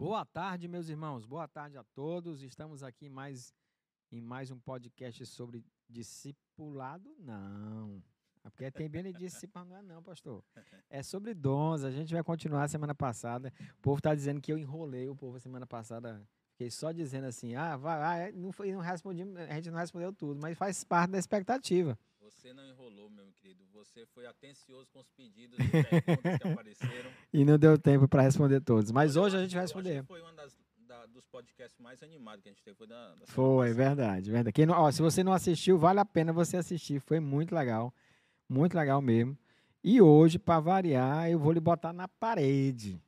[0.00, 1.26] Boa tarde, meus irmãos.
[1.26, 2.42] Boa tarde a todos.
[2.42, 3.52] Estamos aqui mais
[4.10, 7.14] em mais um podcast sobre discipulado.
[7.18, 8.02] Não.
[8.42, 10.42] É porque tem discipulado, não é não, pastor.
[10.88, 11.84] É sobre dons.
[11.84, 13.52] A gente vai continuar semana passada.
[13.76, 16.26] O povo está dizendo que eu enrolei o povo semana passada.
[16.52, 18.32] Fiquei só dizendo assim, ah, vai, vai.
[18.32, 21.98] Não, foi, não respondi, a gente não respondeu tudo, mas faz parte da expectativa.
[22.30, 23.64] Você não enrolou, meu querido.
[23.72, 27.10] Você foi atencioso com os pedidos e perguntas que apareceram.
[27.34, 28.90] E não deu tempo para responder todos.
[28.92, 30.04] Mas hoje a gente vai responder.
[30.04, 30.26] Foi um
[31.12, 32.76] dos podcasts mais animados que a gente teve.
[32.76, 34.52] Foi, da, da Foi, verdade, verdade.
[34.52, 37.00] Quem não, ó, se você não assistiu, vale a pena você assistir.
[37.00, 37.92] Foi muito legal.
[38.48, 39.36] Muito legal mesmo.
[39.82, 43.00] E hoje, para variar, eu vou lhe botar na parede.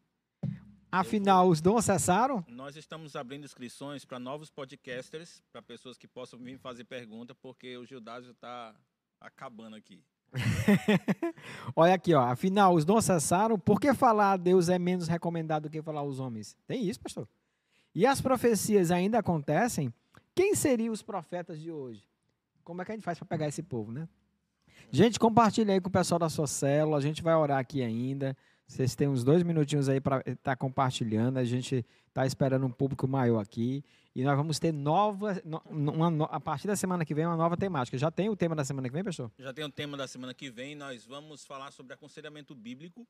[0.90, 2.44] Afinal, os dons cessaram?
[2.48, 7.78] Nós estamos abrindo inscrições para novos podcasters, para pessoas que possam vir fazer pergunta, porque
[7.78, 8.74] o Gildásio está
[9.22, 10.02] acabando aqui.
[11.76, 12.22] Olha aqui, ó.
[12.22, 13.58] Afinal, os dons cessaram.
[13.58, 16.56] Por que falar a Deus é menos recomendado do que falar aos homens?
[16.66, 17.28] Tem isso, pastor?
[17.94, 19.92] E as profecias ainda acontecem?
[20.34, 22.02] Quem seriam os profetas de hoje?
[22.64, 24.08] Como é que a gente faz para pegar esse povo, né?
[24.90, 26.96] Gente, compartilha aí com o pessoal da sua célula.
[26.96, 28.36] A gente vai orar aqui ainda.
[28.72, 31.36] Vocês têm uns dois minutinhos aí para estar compartilhando.
[31.36, 33.84] A gente está esperando um público maior aqui.
[34.14, 35.40] E nós vamos ter nova.
[35.44, 37.98] no- uma a partir da semana que vem, uma nova temática.
[37.98, 39.30] Já tem o tema da semana que vem, pastor?
[39.38, 43.06] Já tem o tema da semana que vem, nós vamos falar sobre aconselhamento bíblico,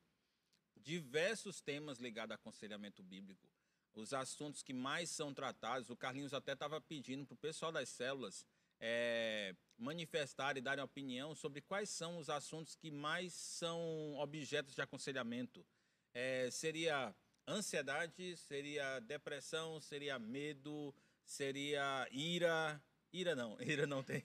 [0.81, 3.47] diversos temas ligados a aconselhamento bíblico.
[3.95, 7.87] Os assuntos que mais são tratados, o Carlinhos até estava pedindo para o pessoal das
[7.87, 8.45] células
[8.85, 14.81] eh, manifestar e darem opinião sobre quais são os assuntos que mais são objetos de
[14.81, 15.65] aconselhamento.
[16.13, 17.15] Eh, seria
[17.47, 22.81] ansiedade, seria depressão, seria medo, seria ira.
[23.13, 24.23] Ira não, ira não tem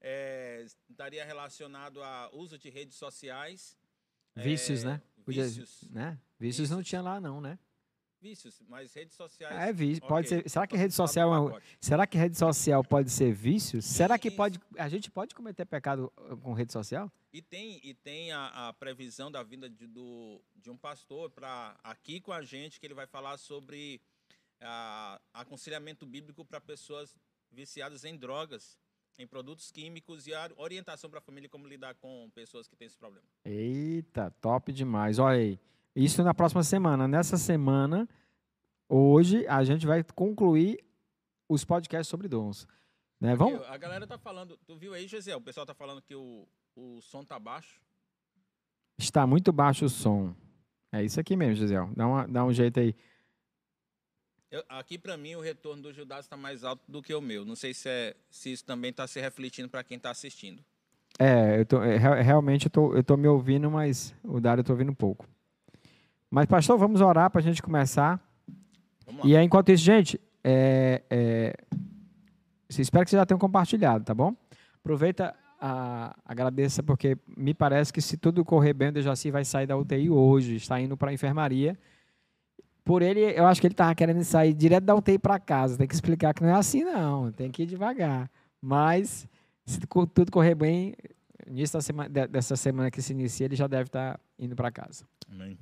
[0.00, 3.76] é, estaria relacionado a uso de redes sociais.
[4.34, 5.02] Vícios, é, né?
[5.24, 5.82] Podia- Vícios.
[5.90, 6.18] né?
[6.38, 6.88] Vícios não Vícios.
[6.88, 7.58] tinha lá, não, né?
[8.20, 9.54] Vícios, mas redes sociais.
[9.56, 10.02] É vício.
[10.06, 10.50] Pode ok, ser.
[10.50, 11.60] Será que tá- rede social é um.
[11.80, 13.80] Será que rede social pode ser vício?
[13.80, 17.10] Será que pode a gente pode cometer pecado uh, com rede social?
[17.32, 21.78] E tem, e tem a, a previsão da vinda de, do, de um pastor para
[21.84, 24.00] aqui com a gente, que ele vai falar sobre
[24.60, 27.14] ah, aconselhamento bíblico para pessoas
[27.52, 28.78] viciadas em drogas,
[29.18, 32.86] em produtos químicos e a orientação para a família como lidar com pessoas que têm
[32.86, 33.26] esse problema.
[33.44, 35.18] Eita, top demais.
[35.18, 35.60] Olha aí.
[35.94, 37.08] Isso na próxima semana.
[37.08, 38.08] Nessa semana,
[38.88, 40.78] hoje, a gente vai concluir
[41.48, 42.66] os podcasts sobre dons.
[43.20, 43.34] Né?
[43.34, 43.62] Vamos?
[43.66, 45.36] A galera tá falando, tu viu aí, Gisele?
[45.36, 47.80] O pessoal tá falando que o, o som tá baixo.
[48.98, 50.34] Está muito baixo o som.
[50.92, 51.88] É isso aqui mesmo, Gisele.
[51.96, 52.94] Dá, uma- dá um jeito aí.
[54.50, 57.44] Eu- aqui para mim o retorno do Judas está mais alto do que o meu.
[57.44, 60.64] Não sei se, é, se isso também está se refletindo para quem está assistindo.
[61.18, 64.60] É, eu tô, é, re- realmente eu tô, eu tô me ouvindo, mas o Dário
[64.60, 65.28] eu tô ouvindo pouco.
[66.30, 68.20] Mas, pastor, vamos orar para a gente começar.
[69.24, 71.54] E aí, enquanto isso, gente, é, é,
[72.68, 74.34] espero que vocês já tenham compartilhado, tá bom?
[74.80, 79.66] Aproveita, a, agradeça, porque me parece que se tudo correr bem, o Dejaci vai sair
[79.66, 81.78] da UTI hoje, está indo para a enfermaria.
[82.84, 85.76] Por ele, eu acho que ele estava querendo sair direto da UTI para casa.
[85.76, 87.30] Tem que explicar que não é assim, não.
[87.32, 88.30] Tem que ir devagar.
[88.62, 89.28] Mas,
[89.66, 89.78] se
[90.14, 90.94] tudo correr bem,
[91.46, 94.70] início da semana, de- dessa semana que se inicia, ele já deve estar indo para
[94.70, 95.04] casa.
[95.30, 95.58] Amém.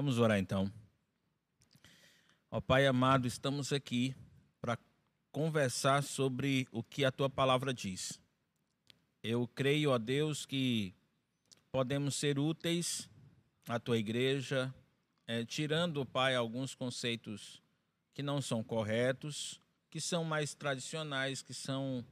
[0.00, 0.72] Vamos orar então.
[2.50, 4.14] Ó Pai amado, estamos aqui
[4.58, 4.78] para
[5.30, 8.18] conversar sobre o que a tua palavra diz.
[9.22, 10.94] Eu creio, ó Deus, que
[11.70, 13.10] podemos ser úteis
[13.68, 14.74] à tua igreja,
[15.26, 17.62] eh, tirando, Pai, alguns conceitos
[18.14, 22.02] que não são corretos, que são mais tradicionais, que são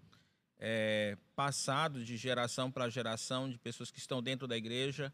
[0.59, 5.10] eh, passados de geração para geração, de pessoas que estão dentro da igreja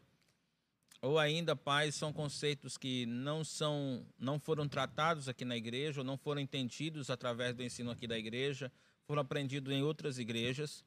[1.01, 6.05] ou ainda, Pai, são conceitos que não são, não foram tratados aqui na igreja, ou
[6.05, 8.71] não foram entendidos através do ensino aqui da igreja,
[9.05, 10.83] foram aprendidos em outras igrejas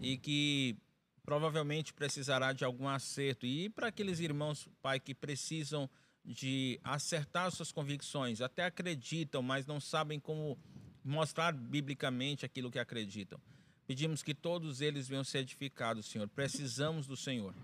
[0.00, 0.76] e que
[1.24, 3.44] provavelmente precisará de algum acerto.
[3.46, 5.88] E para aqueles irmãos, Pai, que precisam
[6.24, 10.58] de acertar suas convicções, até acreditam, mas não sabem como
[11.04, 13.40] mostrar biblicamente aquilo que acreditam.
[13.86, 16.28] Pedimos que todos eles venham ser edificados, Senhor.
[16.28, 17.54] Precisamos do Senhor.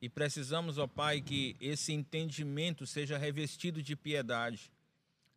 [0.00, 4.70] E precisamos, ó Pai, que esse entendimento seja revestido de piedade,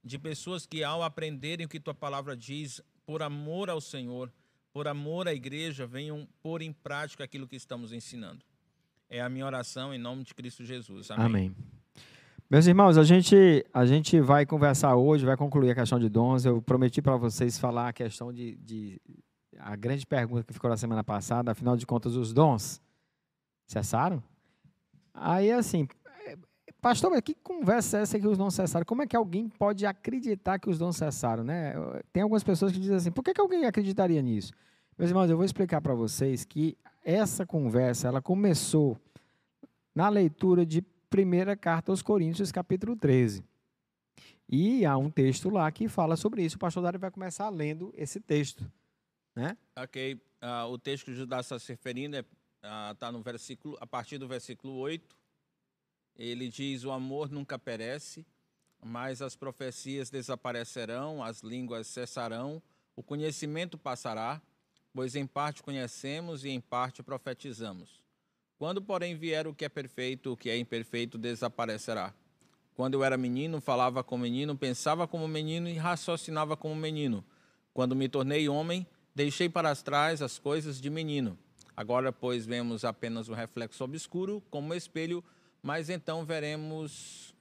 [0.04, 4.32] de pessoas que, ao aprenderem o que tua palavra diz, por amor ao Senhor,
[4.74, 8.44] por amor à igreja, venham pôr em prática aquilo que estamos ensinando.
[9.10, 11.10] É a minha oração em nome de Cristo Jesus.
[11.12, 11.26] Amém.
[11.26, 11.56] Amém.
[12.50, 16.46] Meus irmãos, a gente, a gente vai conversar hoje, vai concluir a questão de dons.
[16.46, 19.02] Eu prometi para vocês falar a questão de, de.
[19.60, 22.82] A grande pergunta que ficou na semana passada, afinal de contas, os dons
[23.66, 24.24] cessaram?
[25.20, 25.88] Aí, assim,
[26.26, 26.38] é,
[26.82, 28.86] Pastor, mas que conversa é essa que os dons cessaram?
[28.86, 31.44] Como é que alguém pode acreditar que os dons cessaram?
[31.44, 31.74] Né?
[32.14, 34.54] Tem algumas pessoas que dizem assim, por que, que alguém acreditaria nisso?
[34.98, 38.98] Meus irmãos, eu vou explicar para vocês que essa conversa ela começou
[39.94, 43.44] na leitura de primeira carta aos Coríntios, capítulo 13.
[44.50, 46.56] E há um texto lá que fala sobre isso.
[46.56, 48.70] O pastor Dário vai começar lendo esse texto.
[49.36, 49.58] Né?
[49.76, 50.14] Ok.
[50.42, 52.16] Uh, o texto que Judá está se referindo
[52.62, 55.16] está uh, no versículo, a partir do versículo 8.
[56.16, 58.26] Ele diz: O amor nunca perece,
[58.84, 62.62] mas as profecias desaparecerão, as línguas cessarão,
[62.96, 64.42] o conhecimento passará,
[64.94, 68.02] pois em parte conhecemos e em parte profetizamos.
[68.58, 72.14] Quando, porém, vier o que é perfeito, o que é imperfeito desaparecerá.
[72.74, 77.24] Quando eu era menino, falava como menino, pensava como menino e raciocinava como menino.
[77.74, 81.38] Quando me tornei homem, deixei para trás as coisas de menino.
[81.78, 85.24] Agora, pois, vemos apenas um reflexo obscuro, como espelho,
[85.62, 87.36] mas então veremos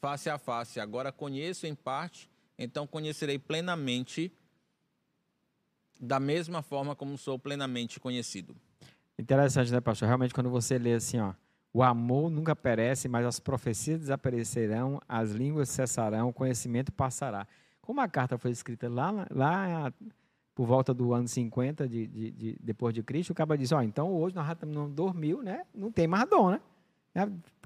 [0.00, 0.78] face a face.
[0.78, 4.32] Agora conheço em parte, então conhecerei plenamente,
[6.00, 8.54] da mesma forma como sou plenamente conhecido.
[9.18, 10.06] Interessante, né, pastor?
[10.06, 11.34] Realmente, quando você lê assim, ó,
[11.72, 17.44] o amor nunca perece, mas as profecias desaparecerão, as línguas cessarão, o conhecimento passará.
[17.82, 19.92] Como a carta foi escrita lá, lá
[20.58, 23.80] por volta do ano 50 de, de, de depois de Cristo, o cara diz, ó,
[23.80, 25.64] então hoje nós já estamos dormiu, né?
[25.72, 26.60] Não tem mais dom, né?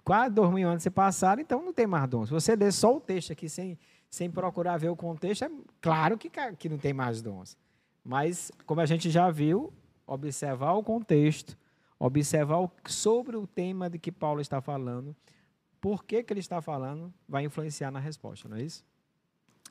[0.05, 2.27] Quase dois mil anos se passaram, então não tem mais dom.
[2.27, 3.79] Se você ler só o texto aqui sem,
[4.11, 5.50] sem procurar ver o contexto, é
[5.81, 7.56] claro que, que não tem mais dons.
[8.05, 9.73] Mas, como a gente já viu,
[10.06, 11.56] observar o contexto,
[11.99, 15.17] observar sobre o tema de que Paulo está falando,
[15.81, 18.85] por que, que ele está falando, vai influenciar na resposta, não é isso?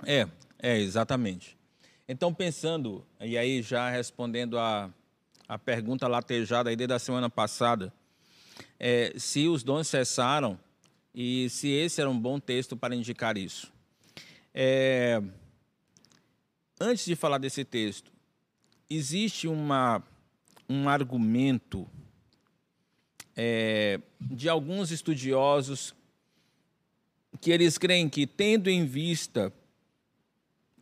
[0.07, 0.27] É,
[0.57, 1.60] é, exatamente.
[2.11, 4.93] Então, pensando, e aí já respondendo a,
[5.47, 7.93] a pergunta latejada aí desde a semana passada,
[8.77, 10.59] é, se os dons cessaram
[11.15, 13.71] e se esse era um bom texto para indicar isso.
[14.53, 15.23] É,
[16.81, 18.11] antes de falar desse texto,
[18.89, 20.03] existe uma,
[20.67, 21.89] um argumento
[23.37, 25.95] é, de alguns estudiosos
[27.39, 29.53] que eles creem que, tendo em vista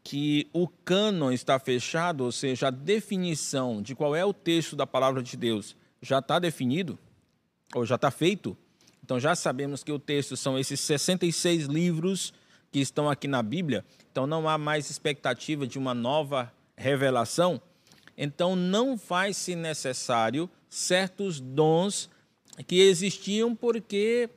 [0.10, 4.88] que o cânon está fechado, ou seja, a definição de qual é o texto da
[4.88, 6.98] palavra de Deus já está definido,
[7.76, 8.58] ou já está feito.
[9.04, 12.34] Então já sabemos que o texto são esses 66 livros
[12.72, 13.86] que estão aqui na Bíblia.
[14.12, 17.62] Então não há mais expectativa de uma nova revelação.
[18.18, 22.10] Então não faz-se necessário certos dons
[22.66, 24.28] que existiam porque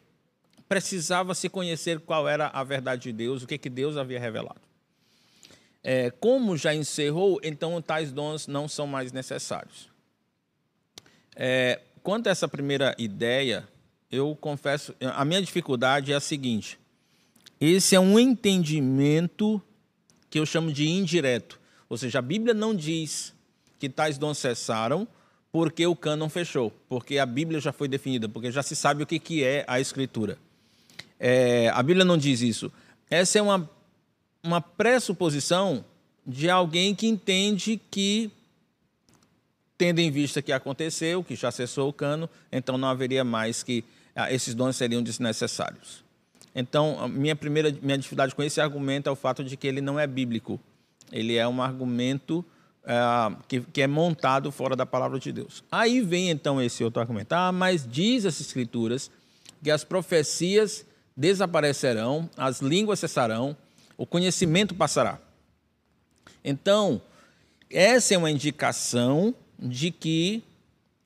[0.68, 4.71] precisava se conhecer qual era a verdade de Deus, o que, que Deus havia revelado.
[5.84, 9.88] É, como já encerrou, então tais dons não são mais necessários.
[11.34, 13.68] É, quanto a essa primeira ideia,
[14.10, 16.78] eu confesso, a minha dificuldade é a seguinte:
[17.60, 19.60] esse é um entendimento
[20.28, 21.60] que eu chamo de indireto.
[21.88, 23.34] Ou seja, a Bíblia não diz
[23.78, 25.06] que tais dons cessaram
[25.50, 29.06] porque o cânon fechou, porque a Bíblia já foi definida, porque já se sabe o
[29.06, 30.38] que, é a Escritura.
[31.20, 32.72] É, a Bíblia não diz isso.
[33.10, 33.68] Essa é uma,
[34.42, 35.84] uma pressuposição
[36.26, 38.30] de alguém que entende que
[39.78, 43.84] tendo em vista que aconteceu, que já cessou o cano, então não haveria mais que
[44.14, 46.04] ah, esses dons seriam desnecessários.
[46.54, 49.98] Então, minha primeira minha dificuldade com esse argumento é o fato de que ele não
[49.98, 50.60] é bíblico.
[51.10, 52.44] Ele é um argumento
[52.84, 55.64] ah, que, que, é montado fora da palavra de Deus.
[55.70, 57.32] Aí vem então esse outro argumento.
[57.32, 59.10] Ah, mas diz as escrituras
[59.62, 60.84] que as profecias
[61.16, 63.56] desaparecerão, as línguas cessarão,
[63.96, 65.18] o conhecimento passará.
[66.44, 67.00] Então,
[67.70, 70.42] essa é uma indicação de que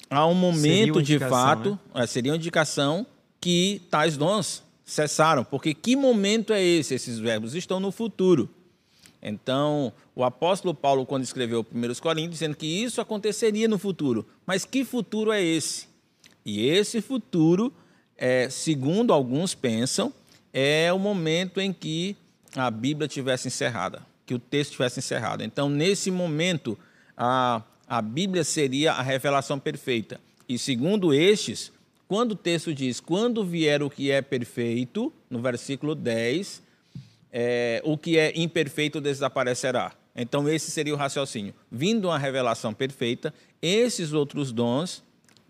[0.08, 2.02] há um momento de fato, né?
[2.02, 3.06] É, seria uma indicação
[3.40, 6.94] que tais dons cessaram, porque que momento é esse?
[6.94, 8.48] Esses verbos estão no futuro.
[9.22, 14.26] Então, o apóstolo Paulo, quando escreveu 1 Coríntios, dizendo que isso aconteceria no futuro.
[14.46, 15.88] Mas que futuro é esse?
[16.44, 17.72] E esse futuro,
[18.16, 20.12] é, segundo alguns pensam,
[20.52, 22.16] é o momento em que
[22.56, 25.44] a Bíblia tivesse encerrada, que o texto tivesse encerrado.
[25.44, 26.76] Então, nesse momento,
[27.16, 30.20] a a Bíblia seria a revelação perfeita.
[30.48, 31.70] E segundo estes,
[32.08, 36.62] quando o texto diz, quando vier o que é perfeito, no versículo 10,
[37.32, 39.92] é, o que é imperfeito desaparecerá.
[40.16, 41.54] Então, esse seria o raciocínio.
[41.70, 45.02] Vindo a revelação perfeita, esses outros dons,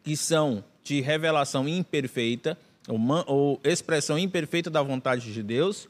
[0.03, 2.59] que são de revelação imperfeita,
[2.89, 5.89] ou, ou expressão imperfeita da vontade de Deus,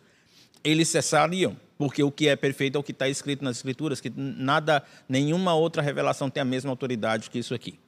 [0.63, 4.11] eles cessariam porque o que é perfeito é o que está escrito nas Escrituras, que
[4.17, 7.79] nada, nenhuma outra revelação tem a mesma autoridade que isso aqui.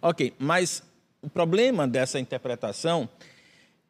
[0.00, 0.82] Ok, mas
[1.20, 3.08] o problema dessa interpretação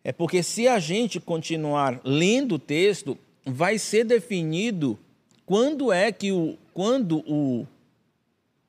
[0.02, 4.98] É porque se a gente continuar lendo o texto, vai ser definido
[5.44, 7.66] quando é que o quando o,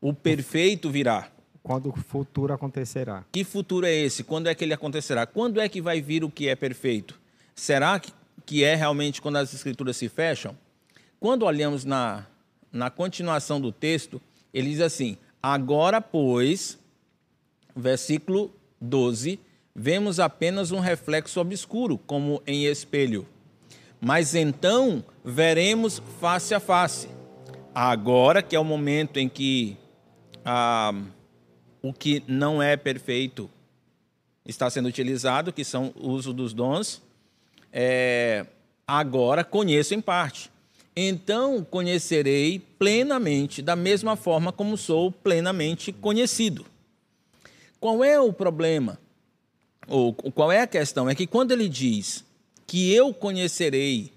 [0.01, 1.29] o perfeito virá.
[1.61, 3.23] Quando o futuro acontecerá.
[3.31, 4.23] Que futuro é esse?
[4.23, 5.27] Quando é que ele acontecerá?
[5.27, 7.19] Quando é que vai vir o que é perfeito?
[7.53, 8.11] Será que
[8.63, 10.57] é realmente quando as escrituras se fecham?
[11.19, 12.25] Quando olhamos na,
[12.71, 14.21] na continuação do texto,
[14.53, 16.77] ele diz assim: Agora, pois,
[17.75, 19.39] versículo 12,
[19.75, 23.27] vemos apenas um reflexo obscuro, como em espelho.
[24.01, 27.09] Mas então veremos face a face.
[27.73, 29.77] Agora que é o momento em que
[30.43, 30.93] ah,
[31.81, 33.49] o que não é perfeito
[34.45, 37.01] está sendo utilizado, que são o uso dos dons,
[37.71, 38.45] é,
[38.87, 40.51] agora conheço em parte.
[40.95, 46.65] Então conhecerei plenamente, da mesma forma como sou plenamente conhecido.
[47.79, 48.99] Qual é o problema?
[49.87, 51.09] Ou qual é a questão?
[51.09, 52.25] É que quando ele diz
[52.67, 54.11] que eu conhecerei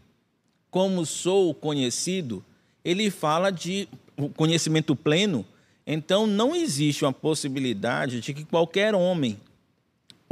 [0.70, 2.44] como sou conhecido,
[2.84, 3.88] ele fala de
[4.36, 5.44] conhecimento pleno.
[5.86, 9.38] Então não existe uma possibilidade de que qualquer homem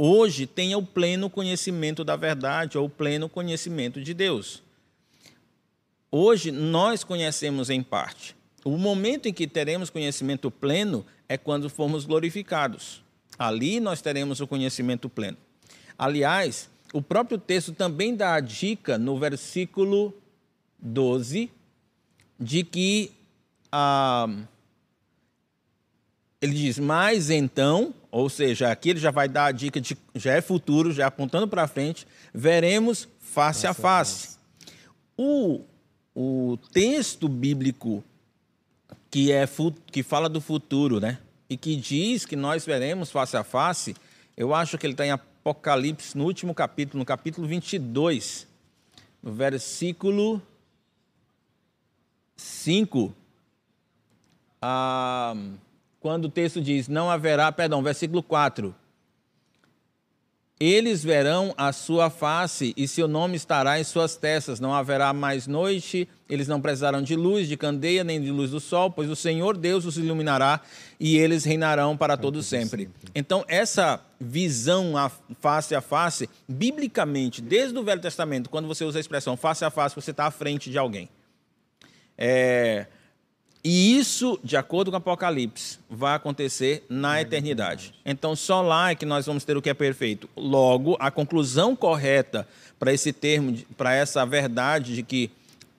[0.03, 4.63] hoje tenha o pleno conhecimento da verdade ou o pleno conhecimento de Deus.
[6.09, 8.35] Hoje nós conhecemos em parte.
[8.65, 13.03] O momento em que teremos conhecimento pleno é quando formos glorificados.
[13.37, 15.37] Ali nós teremos o conhecimento pleno.
[15.95, 20.11] Aliás, o próprio texto também dá a dica no versículo
[20.79, 21.51] 12
[22.39, 23.11] de que
[23.71, 24.27] ah,
[26.41, 30.33] ele diz, mas então, ou seja, aqui ele já vai dar a dica de já
[30.33, 34.37] é futuro, já apontando para frente, veremos face a face.
[35.15, 35.61] O,
[36.15, 38.03] o texto bíblico
[39.09, 39.47] que, é,
[39.91, 41.19] que fala do futuro, né?
[41.51, 43.93] e que diz que nós veremos face a face,
[44.37, 48.47] eu acho que ele está em Apocalipse, no último capítulo, no capítulo 22,
[49.21, 50.41] no versículo
[52.37, 53.13] 5,
[54.61, 55.35] ah,
[56.01, 58.75] quando o texto diz: Não haverá, perdão, versículo 4.
[60.59, 64.59] Eles verão a sua face e seu nome estará em suas testas.
[64.59, 68.59] Não haverá mais noite, eles não precisarão de luz, de candeia, nem de luz do
[68.59, 70.61] sol, pois o Senhor Deus os iluminará
[70.99, 72.91] e eles reinarão para todo sempre.
[73.15, 74.93] Então, essa visão
[75.39, 79.71] face a face, biblicamente, desde o Velho Testamento, quando você usa a expressão face a
[79.71, 81.09] face, você está à frente de alguém.
[82.15, 82.85] É,
[83.63, 87.93] e isso, de acordo com o Apocalipse, vai acontecer na eternidade.
[88.03, 90.27] Então, só lá é que nós vamos ter o que é perfeito.
[90.35, 92.47] Logo, a conclusão correta
[92.79, 95.29] para esse termo, para essa verdade de que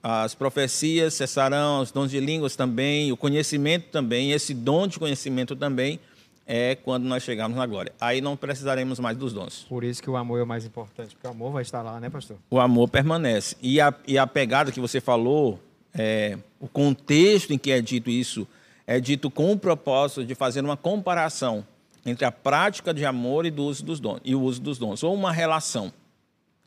[0.01, 5.55] as profecias cessarão, os dons de línguas também, o conhecimento também, esse dom de conhecimento
[5.55, 5.99] também,
[6.45, 7.93] é quando nós chegarmos na glória.
[7.99, 9.65] Aí não precisaremos mais dos dons.
[9.67, 11.99] Por isso que o amor é o mais importante, porque o amor vai estar lá,
[11.99, 12.37] né, pastor?
[12.49, 13.55] O amor permanece.
[13.61, 15.59] E a, e a pegada que você falou
[15.93, 18.47] é, o contexto em que é dito isso
[18.85, 21.65] é dito com o propósito de fazer uma comparação
[22.05, 25.03] entre a prática de amor e, do uso dos dons, e o uso dos dons,
[25.03, 25.93] ou uma relação.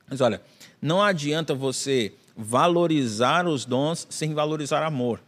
[0.09, 0.41] Mas olha,
[0.81, 5.21] não adianta você valorizar os dons sem valorizar amor.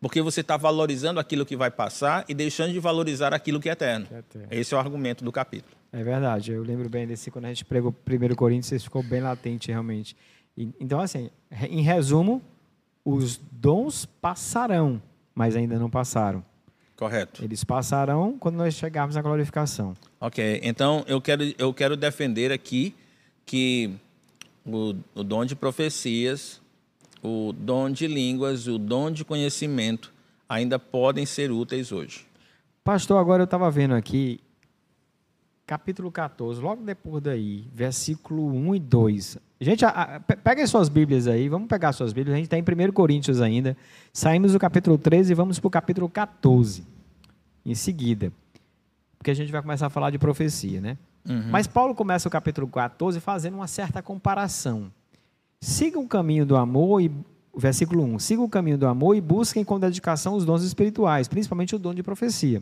[0.00, 3.72] Porque você está valorizando aquilo que vai passar e deixando de valorizar aquilo que é
[3.72, 4.06] eterno.
[4.06, 4.48] Que é eterno.
[4.50, 5.74] Esse é o argumento do capítulo.
[5.90, 6.52] É verdade.
[6.52, 10.14] Eu lembro bem desse, quando a gente pregou 1 Coríntios, isso ficou bem latente realmente.
[10.56, 11.30] E, então, assim,
[11.70, 12.42] em resumo,
[13.04, 15.00] os dons passarão,
[15.34, 16.44] mas ainda não passaram.
[16.96, 17.44] Correto.
[17.44, 19.96] Eles passarão quando nós chegarmos à glorificação.
[20.20, 22.94] Ok, então eu quero, eu quero defender aqui
[23.44, 23.90] que
[24.64, 26.60] o, o dom de profecias,
[27.22, 30.12] o dom de línguas, o dom de conhecimento
[30.48, 32.26] ainda podem ser úteis hoje.
[32.84, 34.40] Pastor, agora eu estava vendo aqui,
[35.66, 39.38] capítulo 14, logo depois daí, versículo 1 e 2.
[39.60, 42.34] Gente, a, a, peguem suas Bíblias aí, vamos pegar suas Bíblias.
[42.34, 43.76] A gente está em 1 Coríntios ainda.
[44.12, 46.84] Saímos do capítulo 13 e vamos para o capítulo 14,
[47.64, 48.32] em seguida.
[49.16, 50.98] Porque a gente vai começar a falar de profecia, né?
[51.26, 51.48] Uhum.
[51.50, 54.92] Mas Paulo começa o capítulo 14 fazendo uma certa comparação.
[55.60, 57.10] Siga o caminho do amor e.
[57.56, 58.18] Versículo 1.
[58.18, 61.94] Siga o caminho do amor e busquem com dedicação os dons espirituais, principalmente o dom
[61.94, 62.60] de profecia.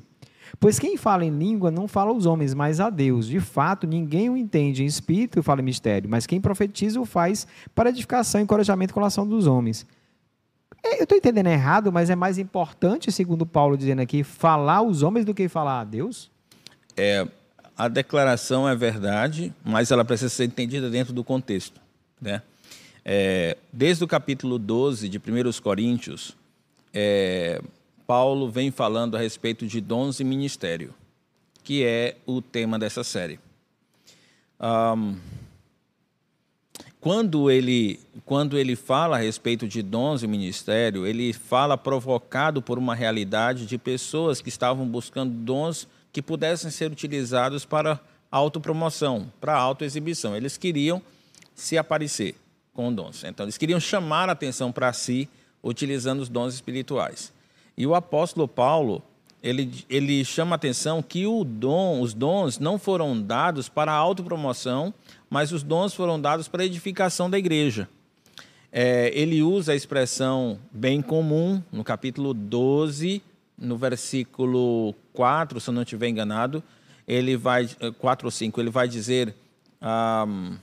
[0.61, 3.27] Pois quem fala em língua não fala aos homens, mas a Deus.
[3.27, 7.05] De fato, ninguém o entende em espírito e fala em mistério, mas quem profetiza o
[7.05, 9.87] faz para edificação e encorajamento com a ação dos homens.
[10.83, 15.03] É, eu estou entendendo errado, mas é mais importante, segundo Paulo dizendo aqui, falar aos
[15.03, 16.31] homens do que falar a Deus?
[16.97, 17.27] É,
[17.77, 21.81] a declaração é verdade, mas ela precisa ser entendida dentro do contexto.
[22.21, 22.43] Né?
[23.05, 26.37] É, desde o capítulo 12 de 1 Coríntios,
[26.93, 27.61] é,
[28.07, 30.95] Paulo vem falando a respeito de dons e ministério,
[31.63, 33.39] que é o tema dessa série.
[34.61, 35.17] Um,
[37.01, 42.79] quando ele, quando ele fala a respeito de dons e ministério, ele fala provocado por
[42.79, 47.99] uma realidade de pessoas que estavam buscando dons que pudessem ser utilizados para
[48.31, 50.37] autopromoção, para autoexibição.
[50.37, 51.03] Eles queriam
[51.57, 52.37] se aparecer
[52.73, 53.25] com dons.
[53.25, 55.29] Então, eles queriam chamar a atenção para si,
[55.61, 57.33] utilizando os dons espirituais.
[57.77, 59.03] E o apóstolo Paulo,
[59.43, 63.97] ele, ele chama a atenção que o dom, os dons não foram dados para a
[63.97, 64.93] autopromoção,
[65.29, 67.89] mas os dons foram dados para edificação da igreja.
[68.71, 73.23] É, ele usa a expressão bem comum no capítulo 12,
[73.59, 76.63] no versículo 4, se eu não estiver enganado,
[77.07, 79.35] ele vai, 4 ou 5, ele vai dizer.
[79.83, 80.57] Um,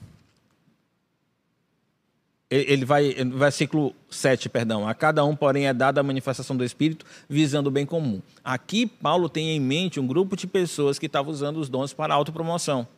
[2.50, 4.88] ele vai, versículo 7, perdão.
[4.88, 8.20] A cada um, porém, é dada a manifestação do Espírito, visando o bem comum.
[8.42, 12.12] Aqui, Paulo tem em mente um grupo de pessoas que estavam usando os dons para
[12.12, 12.88] autopromoção,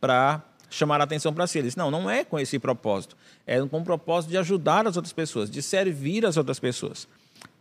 [0.00, 1.58] para chamar a atenção para si.
[1.58, 3.16] Ele disse, não, não é com esse propósito.
[3.44, 7.08] É com o propósito de ajudar as outras pessoas, de servir as outras pessoas.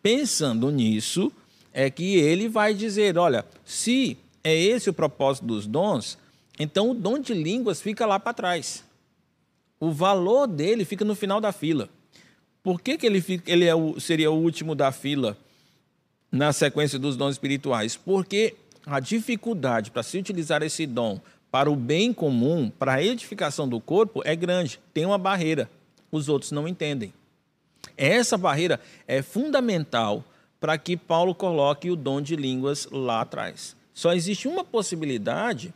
[0.04, 1.32] Pensando nisso,
[1.74, 6.18] é que ele vai dizer, olha, se é esse o propósito dos dons,
[6.60, 8.84] então o dom de línguas fica lá para trás.
[9.80, 11.90] O valor dele fica no final da fila.
[12.64, 15.38] Por que, que ele, fica, ele é o, seria o último da fila
[16.32, 17.96] na sequência dos dons espirituais?
[17.96, 18.56] Porque
[18.86, 21.20] a dificuldade para se utilizar esse dom
[21.52, 25.70] para o bem comum, para a edificação do corpo, é grande, tem uma barreira.
[26.12, 27.14] Os outros não entendem.
[27.96, 30.24] Essa barreira é fundamental
[30.60, 33.76] para que Paulo coloque o dom de línguas lá atrás.
[33.94, 35.74] Só existe uma possibilidade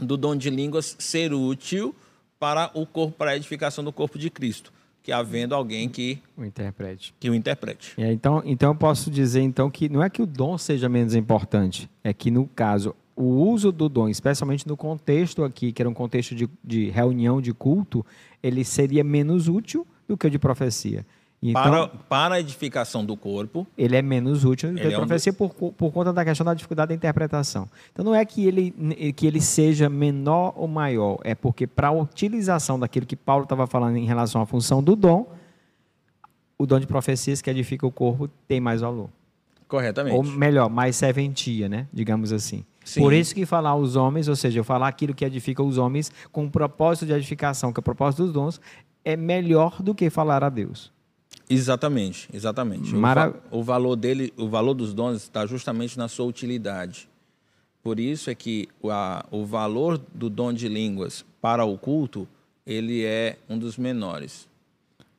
[0.00, 1.94] do dom de línguas ser útil
[2.42, 6.44] para o corpo, para a edificação do corpo de Cristo, que havendo alguém que o
[6.44, 7.14] interprete.
[7.20, 7.94] Que o interprete.
[7.96, 11.14] É, então, então eu posso dizer então que não é que o dom seja menos
[11.14, 15.88] importante, é que no caso o uso do dom, especialmente no contexto aqui, que era
[15.88, 18.04] um contexto de, de reunião de culto,
[18.42, 21.06] ele seria menos útil do que o de profecia.
[21.42, 23.66] Então, para, para a edificação do corpo.
[23.76, 25.48] Ele é menos útil do que a profecia é um...
[25.48, 27.68] por, por conta da questão da dificuldade da interpretação.
[27.92, 31.90] Então não é que ele, que ele seja menor ou maior, é porque para a
[31.90, 35.26] utilização daquilo que Paulo estava falando em relação à função do dom,
[36.56, 39.10] o dom de profecias que edifica o corpo tem mais valor.
[39.66, 40.14] Corretamente.
[40.14, 41.88] Ou melhor, mais serventia, né?
[41.92, 42.64] digamos assim.
[42.84, 43.00] Sim.
[43.00, 46.12] Por isso que falar os homens, ou seja, eu falar aquilo que edifica os homens
[46.30, 48.60] com o propósito de edificação, que é o propósito dos dons,
[49.04, 50.92] é melhor do que falar a Deus.
[51.52, 52.94] Exatamente, exatamente.
[52.94, 53.34] Mara...
[53.50, 57.08] O, o, valor dele, o valor dos dons está justamente na sua utilidade.
[57.82, 62.28] Por isso é que a, o valor do dom de línguas para o culto
[62.64, 64.48] ele é um dos menores.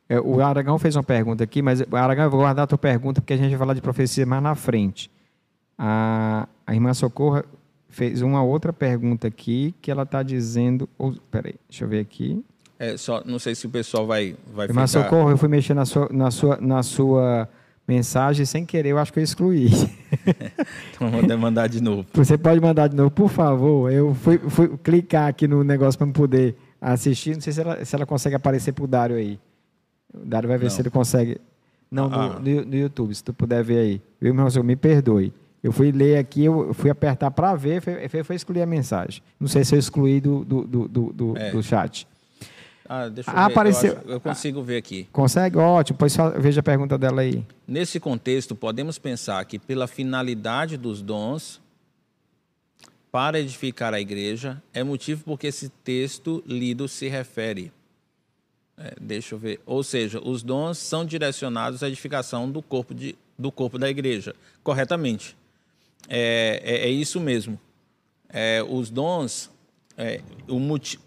[0.08, 3.20] É, o Aragão fez uma pergunta aqui, mas Aragão, eu vou guardar a tua pergunta
[3.20, 5.10] porque a gente vai falar de profecia mais na frente.
[5.78, 7.44] A, a irmã Socorro
[7.88, 10.88] fez uma outra pergunta aqui que ela está dizendo.
[10.98, 12.44] Oh, peraí, deixa eu ver aqui.
[12.84, 15.04] É, só, não sei se o pessoal vai, vai Mas ficar...
[15.04, 17.48] Socorro, eu fui mexer na sua, na, sua, na sua
[17.88, 19.68] mensagem sem querer, eu acho que eu excluí.
[20.92, 22.06] então vou mandar de novo.
[22.12, 23.90] Você pode mandar de novo, por favor.
[23.90, 27.34] Eu fui, fui clicar aqui no negócio para poder assistir.
[27.34, 29.38] Não sei se ela, se ela consegue aparecer para o Dário aí.
[30.12, 30.70] O Dário vai ver não.
[30.70, 31.40] se ele consegue.
[31.90, 32.40] Não, ah.
[32.40, 34.02] no, no, YouTube, se tu puder ver aí.
[34.20, 35.32] Eu, meu me perdoe.
[35.62, 39.22] Eu fui ler aqui, eu fui apertar para ver, foi, foi, excluir a mensagem.
[39.40, 41.50] Não sei se eu excluí do, do, do, do, é.
[41.52, 42.06] do chat.
[42.88, 43.40] Ah, deixa eu ver.
[43.40, 43.92] Apareceu...
[44.04, 45.08] Eu, eu consigo ver aqui.
[45.12, 45.56] Consegue?
[45.56, 45.98] Ótimo.
[45.98, 47.44] Pois só veja a pergunta dela aí.
[47.66, 51.60] Nesse contexto, podemos pensar que pela finalidade dos dons
[53.10, 57.72] para edificar a igreja é motivo porque esse texto lido se refere.
[58.76, 59.60] É, deixa eu ver.
[59.64, 64.34] Ou seja, os dons são direcionados à edificação do corpo, de, do corpo da igreja,
[64.62, 65.36] corretamente.
[66.08, 67.58] É, é, é isso mesmo.
[68.28, 69.48] É, os dons
[69.96, 70.58] é, o,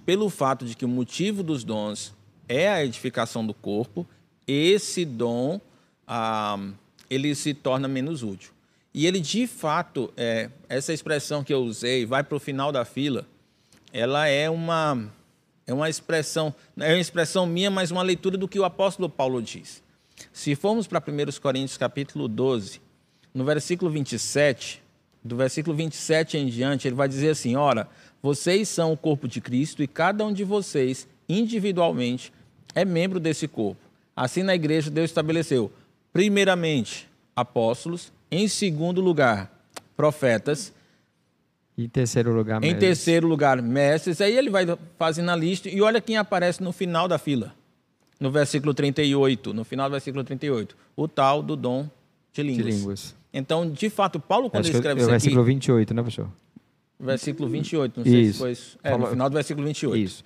[0.06, 2.14] pelo fato de que o motivo dos dons
[2.48, 4.08] é a edificação do corpo,
[4.48, 5.60] esse dom
[6.08, 6.58] ah,
[7.10, 8.52] ele se torna menos útil.
[8.94, 12.84] E ele, de fato, é, essa expressão que eu usei, vai para o final da
[12.84, 13.28] fila,
[13.94, 15.12] ela é uma,
[15.66, 19.42] é uma expressão, é uma expressão minha, mas uma leitura do que o apóstolo Paulo
[19.42, 19.84] diz.
[20.34, 22.82] Se formos para 1 Coríntios capítulo 12,
[23.34, 24.82] no versículo 27,
[25.24, 27.88] do versículo 27 em diante, ele vai dizer assim: Ora,
[28.22, 32.32] vocês são o corpo de Cristo e cada um de vocês, individualmente,
[32.74, 33.82] é membro desse corpo.
[34.16, 35.72] Assim, na igreja, Deus estabeleceu,
[36.12, 39.52] primeiramente, apóstolos, em segundo lugar,
[39.96, 40.74] profetas.
[41.78, 42.76] E em terceiro lugar, mestres.
[42.76, 44.20] Em terceiro lugar, mestres.
[44.20, 44.66] Aí ele vai
[44.98, 47.54] fazendo a lista e olha quem aparece no final da fila.
[48.20, 50.76] No versículo 38, no final do versículo 38.
[50.96, 51.88] O tal do dom
[52.34, 52.66] de línguas.
[52.66, 53.16] De línguas.
[53.34, 55.12] Então, de fato, Paulo, quando Acho escreve é isso aqui...
[55.12, 56.30] versículo 28, né, professor?
[57.00, 58.34] versículo 28, não sei isso.
[58.34, 58.80] se foi isso.
[58.84, 59.98] É, no final do versículo 28.
[59.98, 60.24] Isso.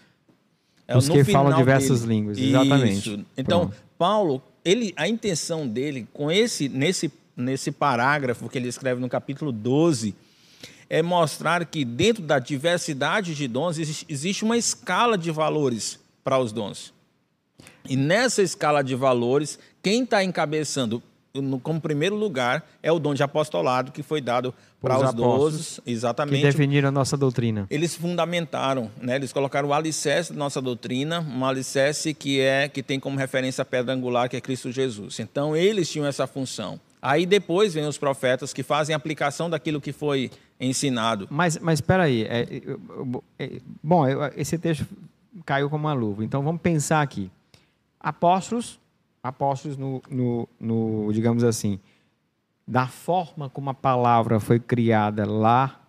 [0.88, 2.14] É Os que falam diversas dele.
[2.14, 3.14] línguas, exatamente.
[3.14, 3.26] Isso.
[3.38, 3.84] Então, Pronto.
[3.98, 9.52] Paulo, ele, a intenção dele com esse nesse nesse parágrafo que ele escreve no capítulo
[9.52, 10.14] 12
[10.90, 13.78] é mostrar que dentro da diversidade de dons
[14.10, 16.94] existe uma escala de valores para os dons.
[17.88, 21.02] E nessa escala de valores, quem está encabeçando
[21.34, 25.14] no, como primeiro lugar é o dom de apostolado que foi dado para Os os
[25.14, 26.42] doze, Que exatamente.
[26.42, 27.68] definiram a nossa doutrina.
[27.70, 29.16] Eles fundamentaram, né?
[29.16, 33.62] Eles colocaram o alicerce da nossa doutrina, um alicerce que é que tem como referência
[33.62, 35.20] a pedra angular que é Cristo Jesus.
[35.20, 36.80] Então eles tinham essa função.
[37.02, 41.28] Aí depois vem os profetas que fazem aplicação daquilo que foi ensinado.
[41.32, 42.24] Mas, mas espera aí.
[42.24, 44.04] é, eu- é, bom,
[44.36, 44.86] esse texto
[45.46, 46.24] caiu como uma luva.
[46.24, 47.32] Então vamos pensar aqui.
[48.00, 48.80] Apóstolos,
[49.24, 51.80] apóstolos no, no, no, digamos assim,
[52.68, 55.80] da forma como a palavra foi criada lá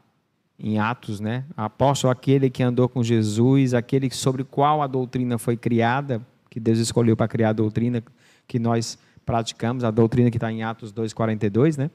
[0.59, 1.45] em Atos, né?
[1.57, 6.79] Apóstolo aquele que andou com Jesus, aquele sobre qual a doutrina foi criada, que Deus
[6.79, 8.03] escolheu para criar a doutrina
[8.47, 11.90] que nós praticamos, a doutrina que está em Atos 2:42, né?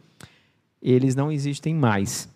[0.81, 2.29] Eles não existem mais.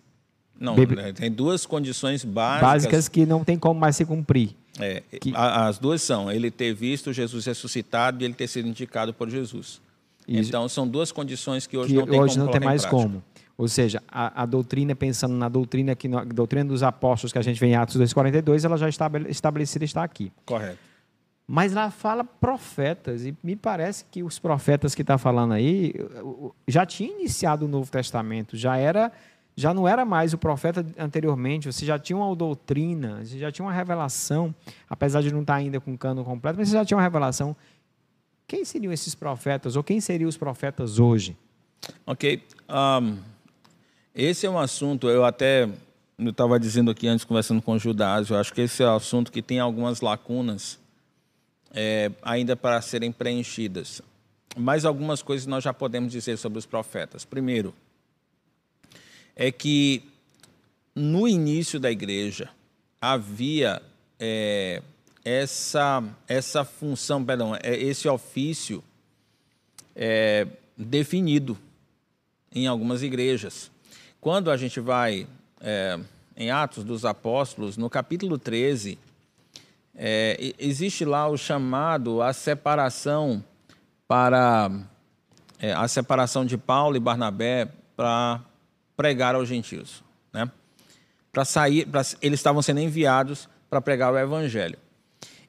[0.62, 2.68] Não, Bíblia- né, tem duas condições básicas.
[2.70, 4.54] básicas que não tem como mais se cumprir.
[4.78, 9.12] É, que- as duas são ele ter visto Jesus ressuscitado e ele ter sido indicado
[9.12, 9.80] por Jesus.
[10.26, 10.48] Isso.
[10.48, 13.02] Então são duas condições que hoje que não tem hoje não tem mais prática.
[13.02, 13.22] como.
[13.58, 17.38] Ou seja, a, a doutrina, pensando na doutrina, que, no- a doutrina dos apóstolos que
[17.38, 20.32] a gente vê em Atos 2,42, ela já está estabelecida está aqui.
[20.46, 20.78] Correto.
[21.46, 25.92] Mas lá fala profetas, e me parece que os profetas que está falando aí
[26.66, 29.12] já tinha iniciado o Novo Testamento, já era,
[29.56, 33.64] já não era mais o profeta anteriormente, você já tinha uma doutrina, você já tinha
[33.64, 34.54] uma revelação,
[34.88, 37.54] apesar de não estar ainda com o cano completo, mas você já tinha uma revelação.
[38.46, 41.36] Quem seriam esses profetas, ou quem seriam os profetas hoje?
[42.06, 42.42] Ok.
[42.68, 43.16] Ahn,
[44.14, 45.68] esse é um assunto, eu até
[46.18, 48.96] eu estava dizendo aqui antes, conversando com o Judásio, eu acho que esse é um
[48.96, 50.78] assunto que tem algumas lacunas
[51.72, 54.02] é, ainda para serem preenchidas.
[54.56, 57.24] Mas algumas coisas nós já podemos dizer sobre os profetas.
[57.24, 57.74] Primeiro,
[59.34, 60.02] é que
[60.94, 62.50] no início da igreja
[63.00, 63.82] havia
[64.18, 64.82] é,
[65.24, 68.82] essa, essa função, perdão, é, esse ofício
[69.94, 71.58] é, definido
[72.54, 73.70] em algumas igrejas.
[74.20, 75.26] Quando a gente vai
[75.60, 75.98] é,
[76.36, 78.98] em Atos dos Apóstolos, no capítulo 13,
[79.94, 83.44] é, existe lá o chamado a separação
[84.06, 84.70] para
[85.58, 88.40] é, a separação de Paulo e Barnabé para
[89.02, 90.00] pregar aos gentios,
[90.32, 90.48] né?
[91.32, 94.78] Para sair, pra, eles estavam sendo enviados para pregar o evangelho.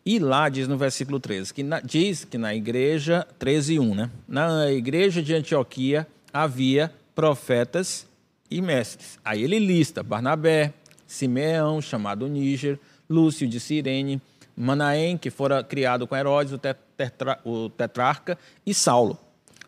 [0.04, 4.10] E lá diz no versículo 13, que na- diz que na igreja, 13 1, né?
[4.28, 8.08] Na igreja de Antioquia havia profetas
[8.50, 9.20] e mestres.
[9.24, 10.74] Aí ele lista Barnabé,
[11.06, 14.20] Simeão, chamado Níger, Lúcio de Cirene,
[14.58, 18.36] Manaém, que fora criado com Herodes, o, te- tetra- o tetrarca,
[18.66, 19.20] e Saulo.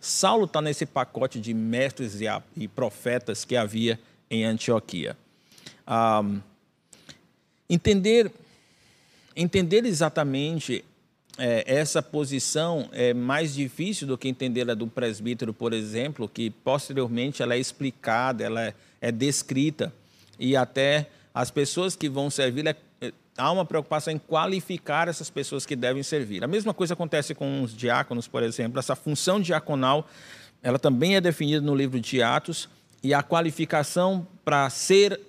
[0.05, 5.17] Saulo está nesse pacote de mestres e, e profetas que havia em Antioquia.
[7.67, 8.31] Entender
[9.35, 10.85] entender exatamente
[11.37, 16.51] é, essa posição é mais difícil do que entender a do presbítero, por exemplo, que
[16.51, 19.91] posteriormente ela é explicada, ela é, é descrita
[20.39, 22.75] e até as pessoas que vão servir é,
[23.37, 26.43] há uma preocupação em qualificar essas pessoas que devem servir.
[26.43, 30.07] A mesma coisa acontece com os diáconos, por exemplo, essa função diaconal,
[30.63, 32.69] ela também é definida no livro de Atos
[33.03, 35.19] e a qualificação para ser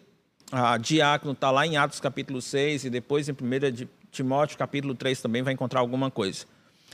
[0.81, 5.21] diácono está lá em Atos capítulo 6 e depois em 1 de Timóteo capítulo 3
[5.21, 6.47] também vai encontrar alguma coisa.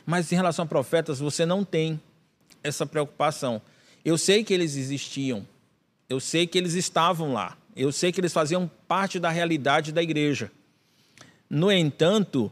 [0.04, 2.00] Mas em relação a profetas, você não tem
[2.64, 3.60] essa preocupação.
[4.04, 5.46] Eu sei que eles existiam,
[6.08, 10.02] eu sei que eles estavam lá, eu sei que eles faziam parte da realidade da
[10.02, 10.50] igreja.
[11.54, 12.50] No entanto,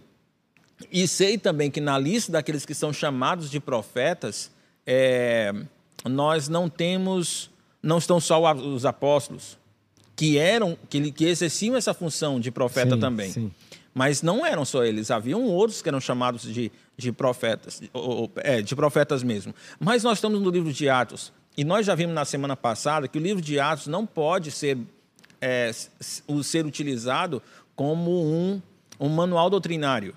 [0.92, 4.50] e sei também que na lista daqueles que são chamados de profetas,
[4.86, 5.50] é,
[6.04, 7.50] nós não temos,
[7.82, 9.56] não estão só os apóstolos,
[10.14, 13.32] que eram, que, que exerciam essa função de profeta Sim, também.
[13.32, 13.50] sim.
[13.94, 18.60] Mas não eram só eles, haviam outros que eram chamados de, de profetas, ou- é,
[18.60, 19.54] de profetas mesmo.
[19.80, 23.18] Mas nós estamos no livro de Atos, e nós já vimos na semana passada que
[23.18, 24.76] o livro de Atos não pode ser,
[25.40, 27.42] é, ser utilizado
[27.74, 28.60] como um,
[29.00, 30.14] um manual doutrinário.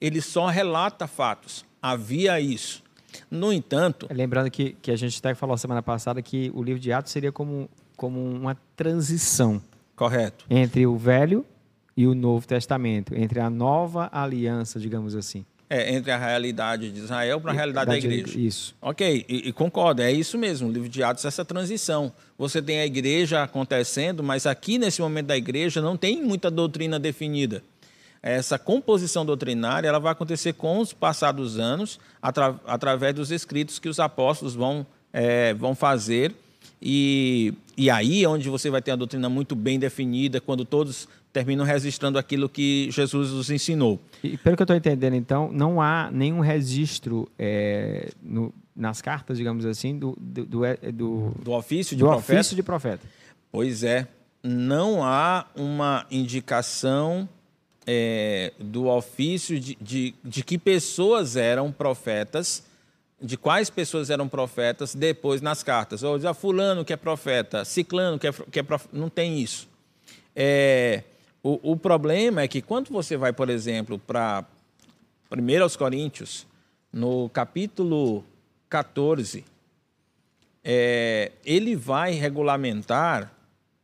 [0.00, 1.64] Ele só relata fatos.
[1.82, 2.82] Havia isso.
[3.28, 6.92] No entanto, Lembrando que, que a gente até falou semana passada que o livro de
[6.92, 9.60] Atos seria como, como uma transição
[9.96, 10.44] correto.
[10.48, 11.44] entre o Velho
[11.96, 15.44] e o Novo Testamento, entre a nova aliança, digamos assim.
[15.68, 18.38] É, entre a realidade de Israel para a realidade da, igreja.
[18.38, 18.74] Isso.
[18.82, 20.68] Ok, e, e concordo, é isso mesmo.
[20.68, 22.12] O livro de Atos é essa transição.
[22.36, 26.98] Você tem a igreja acontecendo, mas aqui nesse momento da igreja não tem muita doutrina
[26.98, 27.62] definida.
[28.22, 33.88] Essa composição doutrinária ela vai acontecer com os passados anos, atra através dos escritos que
[33.88, 36.34] os apóstolos vão, é, vão fazer.
[36.82, 41.08] E, e aí é onde você vai ter a doutrina muito bem definida, quando todos
[41.32, 44.00] terminam registrando aquilo que Jesus nos ensinou.
[44.22, 49.36] E pelo que eu estou entendendo, então, não há nenhum registro é, no, nas cartas,
[49.38, 52.32] digamos assim, do, do, do, é, do, do ofício de do profeta?
[52.32, 53.06] ofício de profeta.
[53.52, 54.08] Pois é,
[54.42, 57.28] não há uma indicação
[57.92, 62.62] é, do ofício de, de, de, que pessoas eram profetas,
[63.20, 66.04] de quais pessoas eram profetas depois nas cartas.
[66.04, 68.96] Ou dizer, fulano que é profeta, ciclano que é, que é profeta.
[68.96, 69.68] Não tem isso.
[70.36, 71.02] É,
[71.42, 74.44] o, o problema é que quando você vai, por exemplo, para
[75.28, 76.46] 1 aos Coríntios,
[76.92, 78.24] no capítulo
[78.68, 79.44] 14,
[80.62, 83.32] é, ele vai regulamentar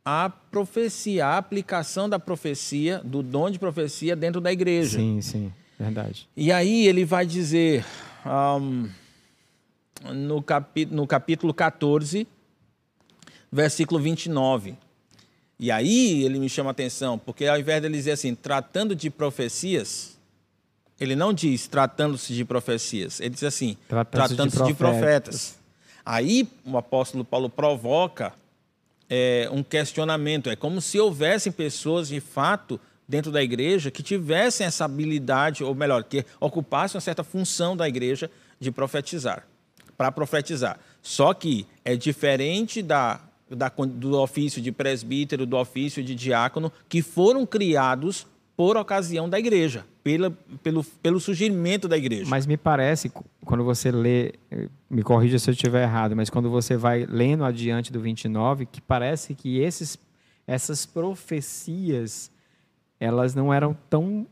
[0.09, 4.97] a profecia, a aplicação da profecia, do dom de profecia dentro da igreja.
[4.97, 6.29] Sim, sim, verdade.
[6.33, 7.83] E aí ele vai dizer,
[8.25, 8.89] um,
[10.13, 12.25] no, capi, no capítulo 14,
[13.51, 14.77] versículo 29.
[15.59, 18.95] E aí ele me chama a atenção, porque ao invés de ele dizer assim, tratando
[18.95, 20.17] de profecias,
[20.97, 25.57] ele não diz tratando-se de profecias, ele diz assim, tratando-se tratando de, de profetas.
[26.05, 28.31] Aí o apóstolo Paulo provoca
[29.09, 30.49] é, um questionamento.
[30.49, 35.73] É como se houvessem pessoas, de fato, dentro da igreja que tivessem essa habilidade, ou
[35.73, 39.47] melhor, que ocupassem uma certa função da igreja de profetizar,
[39.97, 40.79] para profetizar.
[41.01, 47.01] Só que é diferente da, da, do ofício de presbítero, do ofício de diácono, que
[47.01, 50.31] foram criados por ocasião da igreja, pela,
[50.63, 52.25] pelo, pelo surgimento da igreja.
[52.27, 53.11] Mas me parece,
[53.45, 57.45] quando você lê, eh, me corrija se eu estiver errado, mas quando você vai lendo
[57.45, 59.99] adiante do 29, que parece que esses,
[60.47, 62.31] essas profecias,
[62.99, 64.25] elas não eram tão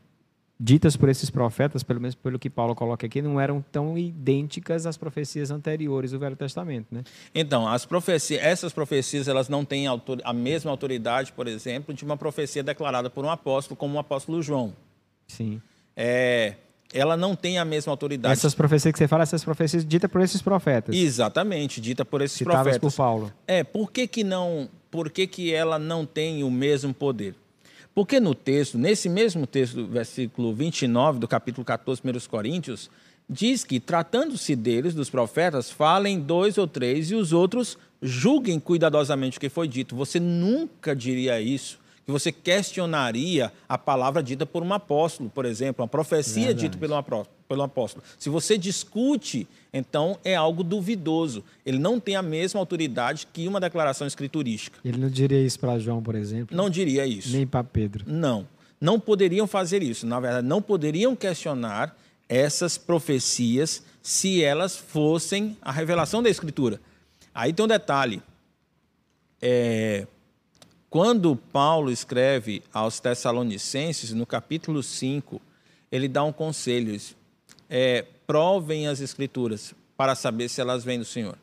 [0.59, 4.85] ditas por esses profetas, pelo menos pelo que Paulo coloca aqui, não eram tão idênticas
[4.85, 7.03] às profecias anteriores do Velho Testamento, né?
[7.33, 12.15] Então, as profecias, essas profecias, elas não têm a mesma autoridade, por exemplo, de uma
[12.15, 14.73] profecia declarada por um apóstolo, como o apóstolo João.
[15.27, 15.61] Sim.
[15.95, 16.55] É,
[16.93, 18.31] ela não tem a mesma autoridade.
[18.31, 20.95] Essas profecias que você fala, essas profecias ditas por esses profetas.
[20.95, 22.79] Exatamente, dita por esses Citadas profetas.
[22.79, 23.33] por Paulo.
[23.45, 27.35] É, por que que não, por que que ela não tem o mesmo poder?
[27.95, 32.89] Porque no texto, nesse mesmo texto, versículo 29 do capítulo 14, 1 Coríntios,
[33.27, 39.37] diz que, tratando-se deles, dos profetas, falem dois ou três e os outros julguem cuidadosamente
[39.37, 39.95] o que foi dito.
[39.95, 45.83] Você nunca diria isso, que você questionaria a palavra dita por um apóstolo, por exemplo,
[45.83, 46.61] uma profecia Verdade.
[46.61, 48.03] dita pelo apóstolo pelo apóstolo.
[48.17, 51.43] Se você discute, então é algo duvidoso.
[51.65, 54.79] Ele não tem a mesma autoridade que uma declaração escriturística.
[54.83, 56.55] Ele não diria isso para João, por exemplo?
[56.55, 57.31] Não diria isso.
[57.31, 58.03] Nem para Pedro.
[58.07, 58.47] Não.
[58.79, 60.05] Não poderiam fazer isso.
[60.05, 61.95] Na verdade, não poderiam questionar
[62.27, 66.81] essas profecias se elas fossem a revelação da Escritura.
[67.33, 68.21] Aí tem um detalhe.
[69.41, 70.07] É,
[70.95, 75.41] quando Paulo escreve aos Tessalonicenses, no capítulo 5,
[75.91, 76.97] ele dá um conselho
[77.69, 81.37] é, provem as escrituras para saber se elas vêm do Senhor.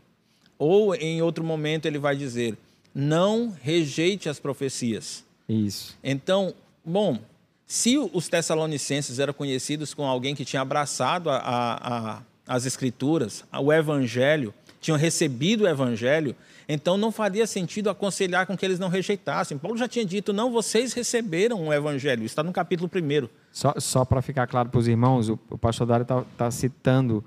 [0.58, 2.56] Ou em outro momento ele vai dizer:
[2.94, 5.22] não rejeite as profecias.
[5.46, 5.98] Isso.
[6.02, 7.18] Então, bom,
[7.66, 13.44] se os tessalonicenses eram conhecidos como alguém que tinha abraçado a, a, a, as escrituras,
[13.52, 16.34] o evangelho, tinham recebido o evangelho,
[16.68, 19.58] então não faria sentido aconselhar com que eles não rejeitassem.
[19.58, 22.24] Paulo já tinha dito: não, vocês receberam o evangelho.
[22.24, 23.28] Está no capítulo 1.
[23.50, 27.24] Só, só para ficar claro para os irmãos, o, o pastor Dário está tá citando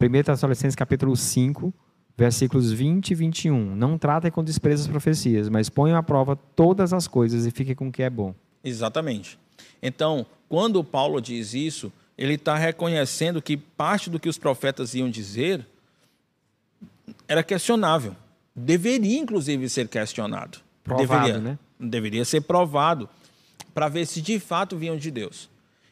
[0.00, 1.72] 1 Tessalonicenses capítulo 5,
[2.16, 3.76] versículos 20 e 21.
[3.76, 7.74] Não tratem com desprezo as profecias, mas ponham à prova todas as coisas e fiquem
[7.74, 8.34] com o que é bom.
[8.62, 9.38] Exatamente.
[9.82, 15.08] Então, quando Paulo diz isso, ele está reconhecendo que parte do que os profetas iam
[15.08, 15.66] dizer
[17.26, 18.14] era questionável.
[18.58, 20.58] Deveria, inclusive, ser questionado.
[20.82, 21.58] Provado, deveria, né?
[21.78, 23.08] Deveria ser provado
[23.74, 25.48] para ver se de fato vinham de Deus.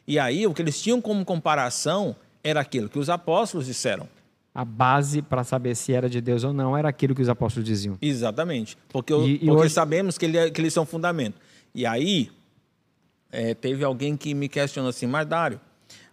[0.06, 4.08] E aí, o que eles tinham como comparação era aquilo que os apóstolos disseram.
[4.54, 7.68] A base para saber se era de Deus ou não era aquilo que os apóstolos
[7.68, 7.98] diziam.
[8.00, 8.78] Exatamente.
[8.88, 9.74] Porque, e, e porque hoje...
[9.74, 11.38] sabemos que, ele, é, que, eles são fundamento.
[11.74, 12.30] E aí,
[13.30, 15.60] é, teve alguém que me questionou assim, mas Dário,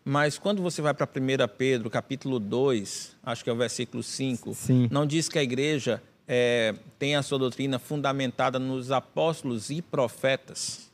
[0.03, 4.53] mas quando você vai para 1 Pedro, capítulo 2, acho que é o versículo 5,
[4.53, 4.89] Sim.
[4.91, 10.91] não diz que a igreja é, tem a sua doutrina fundamentada nos apóstolos e profetas.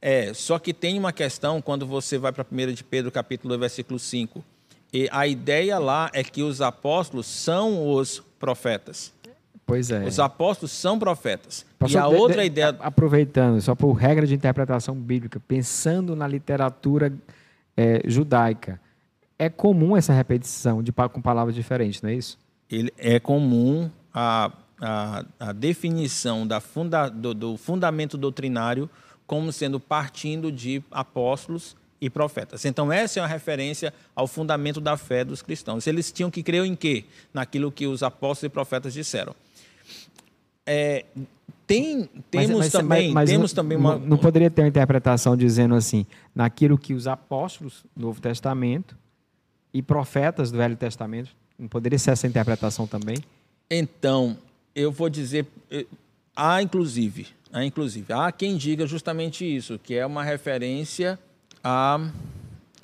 [0.00, 3.60] É, só que tem uma questão quando você vai para 1 de Pedro, capítulo 2,
[3.60, 4.44] versículo 5.
[4.92, 9.12] E a ideia lá é que os apóstolos são os profetas.
[9.66, 10.04] Pois é.
[10.06, 11.66] Os apóstolos são profetas.
[11.78, 12.76] Pastor, e a de- outra de- ideia.
[12.80, 17.12] Aproveitando, só por regra de interpretação bíblica, pensando na literatura
[17.76, 18.80] eh, judaica,
[19.38, 22.38] é comum essa repetição de, com palavras diferentes, não é isso?
[22.70, 28.88] ele é comum a, a, a definição da funda, do, do fundamento doutrinário
[29.26, 32.64] como sendo partindo de apóstolos e profetas.
[32.64, 35.86] Então, essa é uma referência ao fundamento da fé dos cristãos.
[35.86, 37.04] Eles tinham que crer em quê?
[37.34, 39.34] Naquilo que os apóstolos e profetas disseram.
[40.64, 41.04] É,
[41.66, 43.98] tem, temos também, temos não, também não- uma.
[43.98, 48.96] Não poderia ter uma interpretação dizendo assim, naquilo que os apóstolos do Novo Testamento
[49.72, 53.16] e profetas do Velho Testamento, não poderia ser essa interpretação também?
[53.70, 54.38] Então,
[54.74, 55.86] eu vou dizer, eh,
[56.34, 61.18] há inclusive, há inclusive, há quem diga justamente isso, que é uma referência
[61.62, 62.00] a,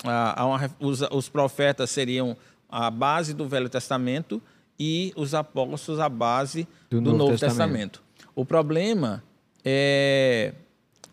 [0.05, 2.37] a, a uma os, os profetas seriam
[2.69, 4.43] a base do Velho Testamento
[4.79, 7.53] e os apóstolos a base Do do, Novo Novo, Testamento.
[7.57, 8.03] Testamento.
[8.35, 9.23] O problema
[9.65, 10.53] é,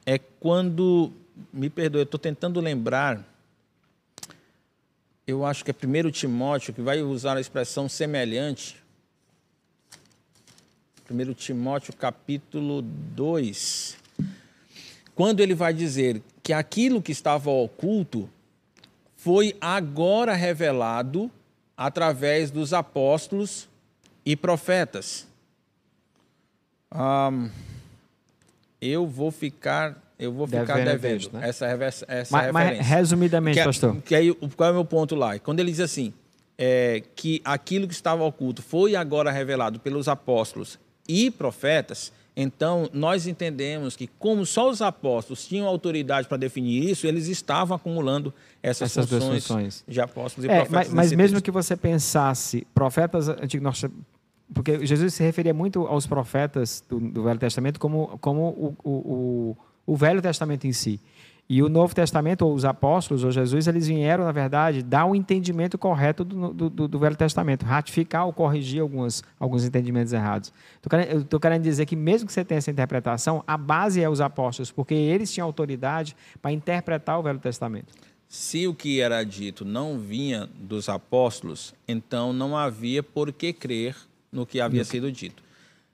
[0.05, 1.13] é quando,
[1.53, 3.23] me perdoe, eu estou tentando lembrar,
[5.25, 8.80] eu acho que é 1 Timóteo que vai usar a expressão semelhante.
[11.11, 13.97] 1 Timóteo capítulo 2.
[15.13, 18.29] Quando ele vai dizer que aquilo que estava oculto
[19.15, 21.29] foi agora revelado
[21.75, 23.67] através dos apóstolos
[24.25, 25.27] e profetas.
[26.89, 27.49] Ahn,
[28.81, 31.49] eu vou ficar, eu vou ficar Devendo devendo né?
[31.49, 32.95] essa, essa Mas, mas, referência.
[32.95, 34.01] resumidamente, Que, pastor.
[34.01, 35.37] que aí, qual é o meu ponto lá?
[35.39, 36.13] Quando ele diz assim,
[36.57, 40.79] é, que aquilo que estava oculto foi agora revelado pelos apóstolos
[41.11, 47.05] e profetas, então nós entendemos que, como só os apóstolos tinham autoridade para definir isso,
[47.05, 49.83] eles estavam acumulando essas, Essas duas funções, funções.
[49.87, 50.71] de apóstolos e É, profetas.
[50.73, 51.45] mas, mas nesse mesmo texto.
[51.45, 53.91] que você pensasse profetas antigos, nossa,
[54.53, 58.91] porque Jesus se referia muito aos profetas do, do Velho Testamento como, como o, o,
[58.91, 59.57] o,
[59.93, 60.99] o Velho Testamento em si.
[61.53, 65.13] E o Novo Testamento, ou os apóstolos, ou Jesus, eles vieram, na verdade, dar um
[65.13, 70.53] entendimento correto do, do, do- Velho Testamento, ratificar ou corrigir algumas, alguns entendimentos errados.
[71.11, 74.21] Eu estou querendo dizer que, mesmo que você tenha essa interpretação, a base é os
[74.21, 77.93] apóstolos, porque eles tinham autoridade para interpretar o Velho Testamento.
[78.29, 83.97] Se o que era dito não vinha dos apóstolos, então não havia por que crer
[84.31, 85.43] no que havia sido dito.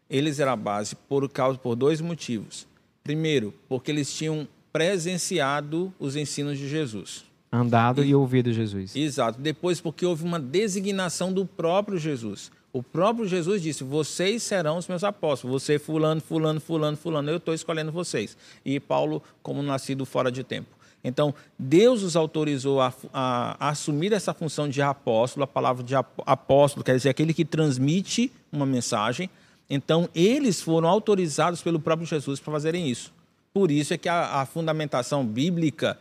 [0.08, 2.67] Eles eram a base por causa por dois motivos.
[3.04, 7.26] Primeiro, porque eles tinham presenciado os ensinos de Jesus.
[7.52, 8.96] Andado e, ouvido Jesus.
[8.96, 9.40] Exato.
[9.40, 12.52] Depois, porque houve uma designação do próprio Jesus.
[12.74, 15.63] O próprio Jesus disse: Vocês serão os meus apóstolos.
[15.63, 17.30] Você, fulano, fulano, fulano, fulano.
[17.30, 18.36] Eu estou escolhendo vocês.
[18.66, 20.70] E Paulo, como nascido fora de tempo.
[21.04, 25.44] Então, Deus os autorizou a, a- a assumir essa função de apóstolo.
[25.46, 29.30] A palavra de ap- apóstolo quer dizer aquele que transmite uma mensagem.
[29.70, 33.13] Então, eles foram autorizados pelo próprio Jesus para fazerem isso.
[33.58, 35.98] Por isso é que a, a fundamentação bíblica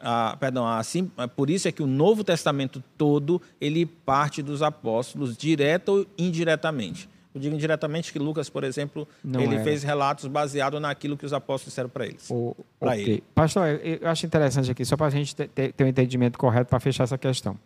[0.00, 5.36] ah, perdão, assim, por isso é que o Novo Testamento todo ele parte dos apóstolos,
[5.36, 7.08] direto ou indiretamente.
[7.34, 9.64] Eu digo indiretamente que Lucas, por exemplo, Não ele era.
[9.64, 12.28] fez relatos baseados naquilo que os apóstolos disseram para eles.
[12.30, 13.02] O- Pra ok.
[13.02, 13.24] ele.
[13.34, 16.68] Pastor, eu, acho interessante aqui, só para a gente ter, ter- ter um entendimento correto
[16.70, 17.58] para fechar essa questão.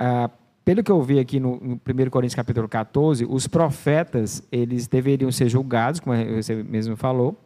[0.00, 0.30] Ah,
[0.64, 5.30] pelo que eu vi aqui no, no 1 Coríntios capítulo 14, os profetas, eles deveriam
[5.32, 7.36] ser julgados, como você mesmo falou,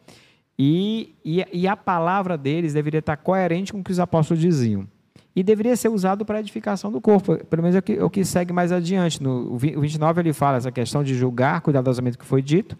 [0.57, 4.87] e, e, e a palavra deles deveria estar coerente com o que os apóstolos diziam.
[5.35, 7.35] E deveria ser usado para a edificação do corpo.
[7.45, 9.21] Pelo menos é o que, é o que segue mais adiante.
[9.21, 12.41] No o vi- o 29 ele fala essa questão de julgar cuidadosamente o que foi
[12.41, 12.77] dito.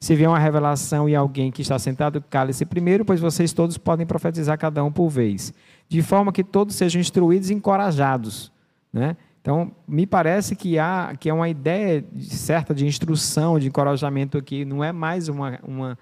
[0.00, 4.04] Se vier uma revelação e alguém que está sentado, cale-se primeiro, pois vocês todos podem
[4.04, 5.54] profetizar cada um por vez.
[5.88, 8.50] De forma que todos sejam instruídos e encorajados.
[8.92, 9.16] Né?
[9.40, 14.36] Então, me parece que há que é uma ideia de- certa de instrução, de encorajamento
[14.36, 14.64] aqui.
[14.64, 15.96] Não é mais uma, uma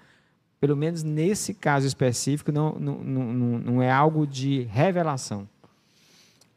[0.61, 5.49] pelo menos nesse caso específico, não, não, não, não é algo de revelação.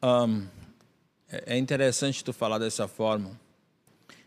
[0.02, 0.42] Ahn,
[1.26, 3.30] é é interessante tu falar dessa forma.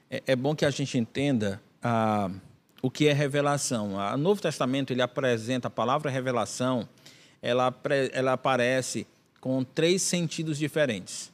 [0.10, 2.32] É, é bom que a gente entenda ah,
[2.82, 4.00] o que é revelação.
[4.00, 6.90] Ah, O Novo Testamento ele apresenta a palavra revelação,
[7.40, 7.72] ela,
[8.12, 9.06] ela aparece
[9.40, 11.32] com três sentidos diferentes.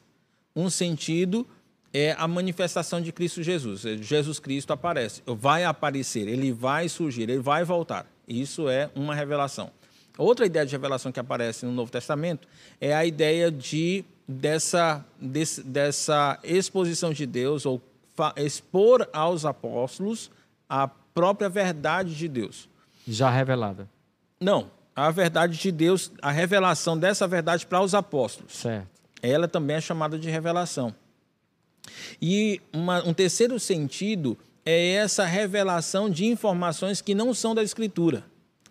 [0.54, 1.48] Um sentido
[1.94, 3.84] é a manifestação de Cristo Jesus.
[4.02, 8.13] Jesus Cristo aparece, vai aparecer, ele vai surgir, ele vai voltar.
[8.28, 9.72] Isso é uma revelação.
[10.18, 12.48] Outra ideia de revelação que aparece no Novo Testamento
[12.80, 17.82] é a ideia de dessa, desse- dessa exposição de Deus ou
[18.38, 20.32] expor aos apóstolos
[20.70, 22.70] a própria verdade de Deus.
[23.08, 23.90] Já revelada.
[24.40, 28.88] Não, a verdade de Deus, a revelação dessa verdade para os apóstolos Certo.
[29.22, 30.94] ela também é chamada de revelação.
[32.22, 38.24] E uma- um terceiro sentido é essa revelação de informações que não são da Escritura,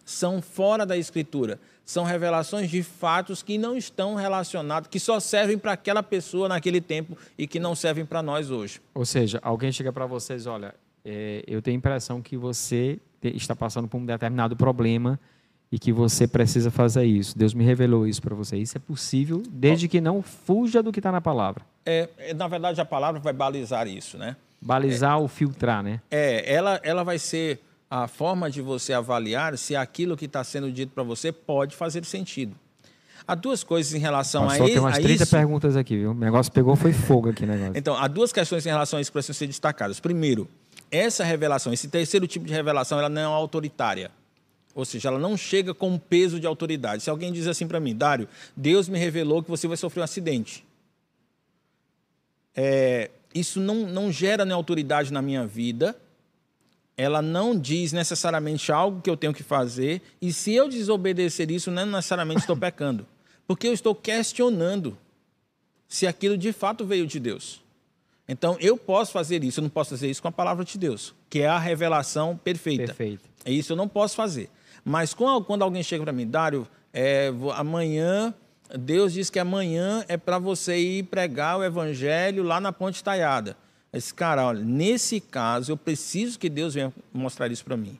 [0.05, 1.59] são fora da Escritura.
[1.85, 6.81] São revelações de fatos que não estão relacionados, que só servem para aquela pessoa naquele
[6.81, 8.81] tempo e que não servem para nós hoje.
[8.95, 10.75] Ou seja, alguém chega para vocês, olha,
[11.05, 15.19] é, eu tenho a impressão que você está passando por um determinado problema
[15.73, 17.37] e que você precisa fazer isso.
[17.37, 18.57] Deus me revelou isso para você.
[18.57, 21.65] Isso é possível, desde que não fuja do que está na palavra.
[21.85, 24.37] É, na verdade, a palavra vai balizar isso, né?
[24.63, 26.01] Balizar é, ou filtrar, né?
[26.11, 27.61] É, ela, ela vai ser
[27.91, 32.05] a forma de você avaliar se aquilo que está sendo dito para você pode fazer
[32.05, 32.55] sentido.
[33.27, 35.31] Há duas coisas em relação Passou, a, tem umas 30 isso.
[35.31, 36.11] perguntas aqui, viu?
[36.11, 37.73] O negócio pegou, foi fogo aqui negócio.
[37.77, 40.01] Então, há duas questões em relação a isso que precisam ser destacadas.
[40.01, 40.49] Primeiro,
[40.91, 44.11] essa revelação, esse terceiro tipo de revelação, ela não é autoritária.
[44.75, 47.03] Ou seja, ela não chega com peso de autoridade.
[47.03, 50.05] Se alguém diz assim para mim, Dário, Deus me revelou que você vai sofrer um
[50.05, 50.65] acidente.
[52.57, 55.97] É, isso não, não gera nem autoridade na minha vida,
[56.97, 61.71] ela não diz necessariamente algo que eu tenho que fazer, e se eu desobedecer isso,
[61.71, 63.07] não necessariamente estou pecando,
[63.47, 64.97] porque eu estou questionando
[65.89, 67.63] se aquilo de fato veio de Deus.
[68.29, 71.15] Então, eu posso fazer isso, eu não posso fazer isso com a palavra de Deus,
[71.29, 72.87] que é a revelação perfeita.
[72.87, 73.23] Perfeito.
[73.45, 74.49] Isso eu não posso fazer.
[74.85, 78.33] Mas quando alguém chega para mim, Dário, é, amanhã,
[78.79, 83.57] Deus diz que amanhã é para você ir pregar o evangelho lá na Ponte Taiada.
[83.93, 87.99] Esse cara, olha, nesse caso eu preciso que Deus venha mostrar isso para mim.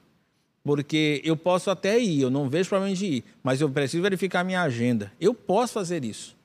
[0.65, 4.41] Porque eu posso até ir, eu não vejo problema de ir, mas eu preciso verificar
[4.41, 5.13] a minha agenda.
[5.21, 6.37] Eu posso fazer isso.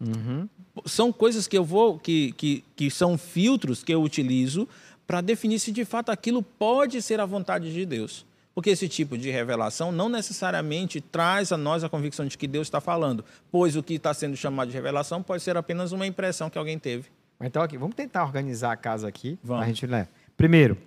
[0.00, 0.48] Uhum.
[0.86, 4.68] São coisas que eu vou, que, que, que são filtros que eu utilizo
[5.06, 8.24] para definir se de fato aquilo pode ser a vontade de Deus.
[8.54, 12.68] Porque esse tipo de revelação não necessariamente traz a nós a convicção de que Deus
[12.68, 16.48] está falando, pois o que está sendo chamado de revelação pode ser apenas uma impressão
[16.48, 17.08] que alguém teve.
[17.40, 19.38] Então, aqui, vamos tentar organizar a casa aqui.
[19.42, 19.64] Vamos.
[19.64, 20.08] A gente leva.
[20.36, 20.78] Primeiro,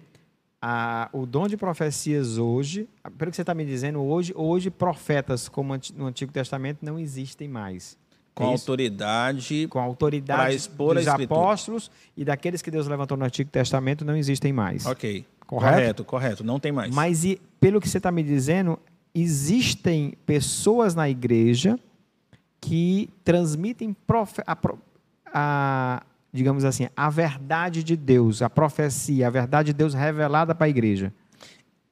[0.61, 2.87] a, o dom de profecias hoje,
[3.17, 7.47] pelo que você está me dizendo, hoje, hoje profetas como no Antigo Testamento não existem
[7.47, 7.97] mais.
[8.33, 9.67] Com é autoridade.
[9.67, 14.85] Com autoridade dos apóstolos e daqueles que Deus levantou no Antigo Testamento não existem mais.
[14.85, 15.25] Ok.
[15.47, 15.75] Correto?
[15.75, 16.43] Correto, correto.
[16.43, 16.93] Não tem mais.
[16.93, 18.77] Mas, e, pelo que você está me dizendo,
[19.15, 21.79] existem pessoas na igreja
[22.59, 24.57] que transmitem profe a,
[25.33, 30.67] a, digamos assim, a verdade de Deus, a profecia, a verdade de Deus revelada para
[30.67, 31.13] a igreja.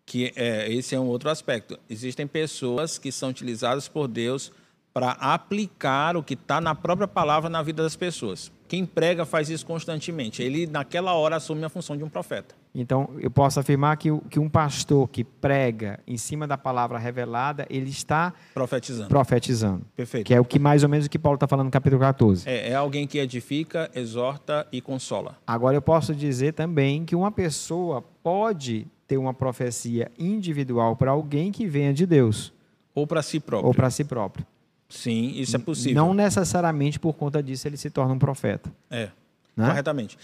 [0.06, 1.80] Que é, esse é um outro aspecto.
[1.90, 4.52] Existem pessoas que são utilizadas por Deus
[4.96, 8.50] para aplicar o que está na própria palavra na vida das pessoas.
[8.66, 10.42] Quem prega faz isso constantemente.
[10.42, 12.56] Ele, naquela hora, assume a função de um profeta.
[12.74, 17.68] Então, eu posso afirmar que, que um pastor que prega em cima da palavra revelada,
[17.70, 19.10] ele está profetizando.
[19.10, 19.86] profetizando.
[19.98, 20.26] Perfeito.
[20.28, 22.48] Que é o que mais ou menos o que Paulo está falando no capítulo 14.
[22.48, 25.38] É, é alguém que edifica, exorta e consola.
[25.46, 31.52] Agora, eu posso dizer também que uma pessoa pode ter uma profecia individual para alguém
[31.52, 32.54] que venha de Deus.
[32.94, 33.68] Ou para si próprio.
[33.68, 34.46] Ou para si próprio.
[34.88, 35.96] Sim, isso é possível.
[35.96, 38.72] Não necessariamente por conta disso ele se torna um profeta.
[38.90, 39.10] É,
[39.56, 39.68] né?
[39.68, 40.18] corretamente.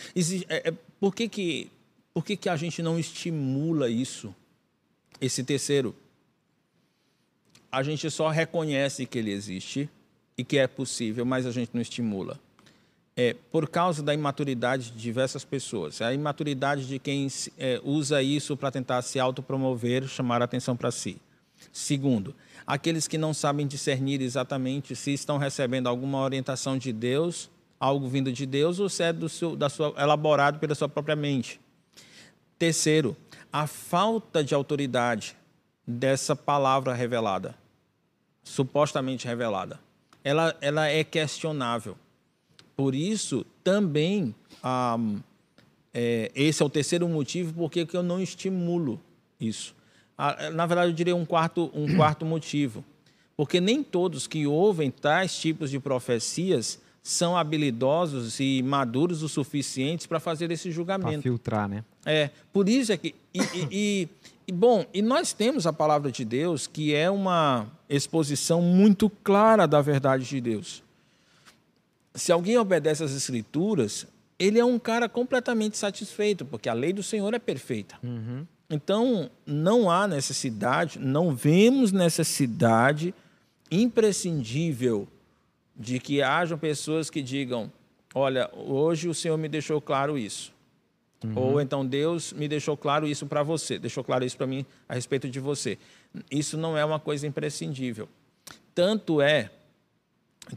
[0.47, 1.71] É, é, por que, que,
[2.13, 4.33] por que, que a gente não estimula isso?
[5.19, 5.95] Esse terceiro.
[7.71, 9.89] A gente só reconhece que ele existe
[10.37, 12.39] e que é possível, mas a gente não estimula.
[13.15, 16.01] É por causa da imaturidade de diversas pessoas.
[16.01, 20.75] É a imaturidade de quem é, usa isso para tentar se autopromover, chamar a atenção
[20.75, 21.17] para si.
[21.71, 22.33] Segundo,
[22.65, 27.49] aqueles que não sabem discernir exatamente se estão recebendo alguma orientação de Deus,
[27.79, 31.15] algo vindo de Deus, ou se é do seu, da sua, elaborado pela sua própria
[31.15, 31.59] mente.
[32.57, 33.17] Terceiro,
[33.51, 35.35] a falta de autoridade
[35.85, 37.55] dessa palavra revelada,
[38.43, 39.79] supostamente revelada,
[40.23, 41.97] ela, ela é questionável.
[42.75, 44.33] Por isso, também,
[44.63, 44.97] ah,
[45.93, 48.99] é, esse é o terceiro motivo porque eu não estimulo
[49.39, 49.75] isso.
[50.53, 52.83] Na verdade, eu diria um quarto, um quarto motivo.
[53.35, 60.05] Porque nem todos que ouvem tais tipos de profecias são habilidosos e maduros o suficientes
[60.05, 61.13] para fazer esse julgamento.
[61.13, 61.83] Para filtrar, né?
[62.05, 63.15] É, por isso é que.
[63.33, 63.39] E,
[63.71, 64.09] e,
[64.47, 69.67] e, bom, e nós temos a palavra de Deus, que é uma exposição muito clara
[69.67, 70.83] da verdade de Deus.
[72.13, 74.05] Se alguém obedece às Escrituras,
[74.37, 77.95] ele é um cara completamente satisfeito, porque a lei do Senhor é perfeita.
[78.03, 78.45] Uhum.
[78.71, 83.13] Então, não há necessidade, não vemos necessidade
[83.69, 85.07] imprescindível
[85.75, 87.69] de que hajam pessoas que digam:
[88.15, 90.53] olha, hoje o Senhor me deixou claro isso.
[91.23, 91.33] Uhum.
[91.35, 94.95] Ou então Deus me deixou claro isso para você, deixou claro isso para mim a
[94.95, 95.77] respeito de você.
[96.31, 98.07] Isso não é uma coisa imprescindível.
[98.73, 99.51] Tanto é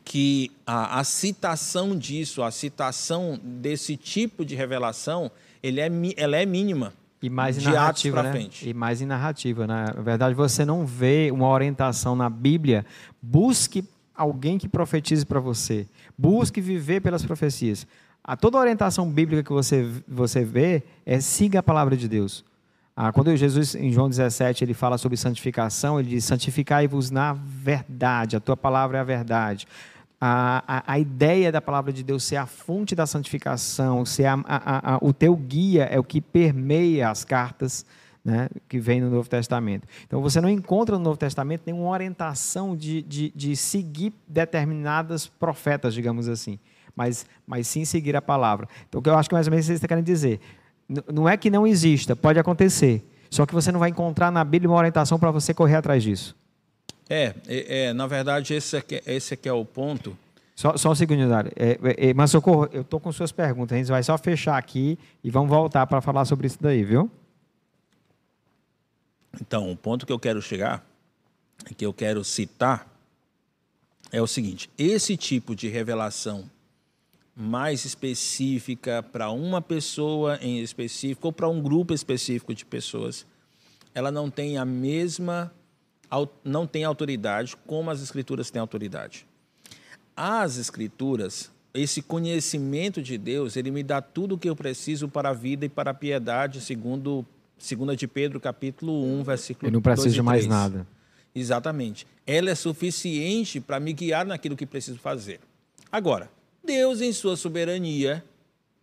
[0.05, 5.31] que a, a citação disso, a citação desse tipo de revelação,
[5.63, 6.95] ele é, ela é mínima.
[7.25, 8.33] E mais em de Atos narrativa, para né?
[8.33, 8.69] frente.
[8.69, 9.87] E mais em narrativa, né?
[9.97, 12.85] Na verdade, você não vê uma orientação na Bíblia.
[13.23, 13.83] Busque
[14.15, 15.87] alguém que profetize para você.
[16.19, 17.87] Busque viver pelas profecias.
[18.23, 22.45] A toda orientação bíblica que você, você vê é siga a palavra de Deus.
[22.95, 28.37] Ah, quando Jesus, em João 17, ele fala sobre santificação, ele diz: santificai-vos na verdade,
[28.37, 29.67] a tua palavra é a verdade.
[30.27, 34.99] A, a, ideia da palavra de Deus ser a fonte da santificação, ser a, a,
[35.03, 37.85] o teu guia é o que permeia as cartas
[38.25, 39.87] né, que vem no Novo Testamento.
[40.07, 45.93] Então você não encontra no Novo Testamento nenhuma orientação de, de, de seguir determinadas profetas,
[45.93, 46.59] digamos assim,
[46.97, 48.67] mas, mas sim seguir a palavra.
[48.89, 50.41] Então o que eu acho que mais ou menos vocês estão querendo dizer,
[51.13, 54.71] não é que não exista, pode acontecer, só que você não vai encontrar na Bíblia
[54.71, 56.35] uma orientação para você correr atrás disso.
[57.09, 60.17] É, é, é, na verdade, esse aqui, esse aqui é o ponto.
[60.55, 61.53] Só, só um segundo, Dário.
[61.57, 61.79] É,
[62.09, 63.75] é, mas, Socorro, eu estou com suas perguntas.
[63.75, 67.11] A gente vai só fechar aqui e vamos voltar para falar sobre isso daí, viu?
[69.41, 70.85] Então, o ponto que eu quero chegar,
[71.77, 72.89] que eu quero citar,
[74.13, 76.49] é o seguinte: esse tipo de revelação
[77.37, 83.27] mais específica para uma pessoa em específico ou para um grupo específico de pessoas,
[83.93, 85.53] ela não tem a mesma
[86.45, 89.27] não tem autoridade como as escrituras têm autoridade.
[90.17, 95.31] As escrituras, esse conhecimento de Deus, ele me dá tudo o que eu preciso para
[95.31, 97.27] a vida e para a piedade, segundo
[97.59, 100.87] segunda de Pedro, capítulo 1, versículo 2 Eu não preciso de mais nada.
[101.35, 102.07] Exatamente.
[102.27, 105.41] Ela é suficiente para me guiar naquilo que preciso fazer.
[105.91, 106.31] Agora,
[106.65, 108.25] Deus, em sua soberania,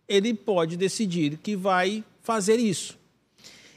[0.06, 2.98] ele pode decidir que vai fazer isso.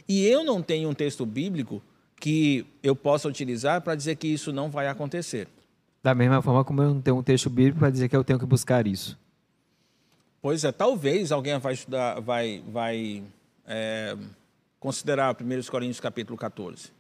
[0.08, 1.82] E eu não tenho um texto bíblico
[2.20, 5.48] que eu possa utilizar para dizer que isso não vai acontecer.
[6.04, 8.40] Da mesma forma como eu não tenho um texto bíblico para dizer que eu tenho
[8.40, 9.18] que buscar isso.
[10.42, 13.24] Pois é, talvez alguém vai estudar, vai, vai
[13.66, 14.16] é,
[14.80, 16.92] considerar 1 Coríntios capítulo 14.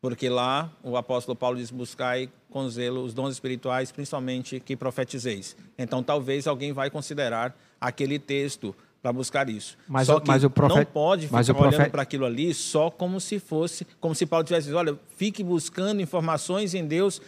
[0.00, 5.56] Porque lá o apóstolo Paulo diz: buscai com zelo os dons espirituais, principalmente que profetizeis.
[5.76, 9.76] Então talvez alguém vai considerar aquele texto para buscar isso.
[9.86, 12.26] Mas só o, mas o profeta, não pode ficar mas o olhando profeta, para aquilo
[12.26, 16.86] ali só como se fosse, como se Paulo tivesse dito, olha, fique buscando informações em
[16.86, 17.20] Deus,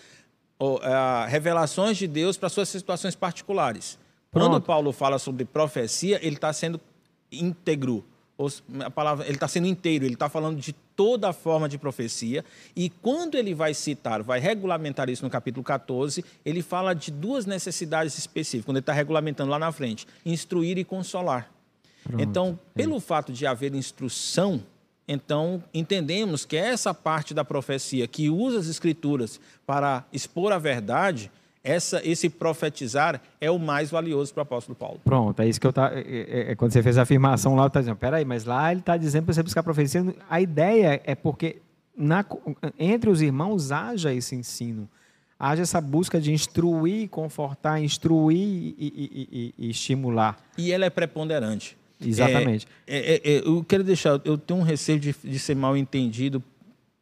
[0.58, 3.98] ou, uh, revelações de Deus para suas situações particulares.
[4.30, 4.50] Pronto.
[4.50, 6.80] Quando Paulo fala sobre profecia, ele está sendo
[7.32, 8.04] íntegro,
[8.80, 12.44] a palavra, ele está sendo inteiro, ele está falando de toda a forma de profecia.
[12.74, 17.44] E quando ele vai citar, vai regulamentar isso no capítulo 14, ele fala de duas
[17.44, 21.50] necessidades específicas, quando ele está regulamentando lá na frente: instruir e consolar.
[22.03, 22.22] Pronto.
[22.22, 23.01] Então, pelo é.
[23.01, 24.62] fato de haver instrução,
[25.07, 31.30] então entendemos que essa parte da profecia que usa as escrituras para expor a verdade,
[31.62, 35.01] essa, esse profetizar é o mais valioso para o apóstolo Paulo.
[35.05, 35.90] Pronto, é isso que eu tá.
[35.92, 38.70] É, é, é quando você fez a afirmação lá, eu está dizendo, peraí, mas lá
[38.70, 40.03] ele está dizendo para você buscar profecia.
[40.28, 41.61] A ideia é porque
[41.96, 42.24] na,
[42.78, 44.88] entre os irmãos haja esse ensino,
[45.38, 50.38] haja essa busca de instruir, confortar, instruir e, e, e, e estimular.
[50.57, 51.79] E ela é preponderante.
[52.05, 52.66] Exatamente.
[52.86, 56.42] É, é, é, eu quero deixar, eu tenho um receio de, de, ser mal entendido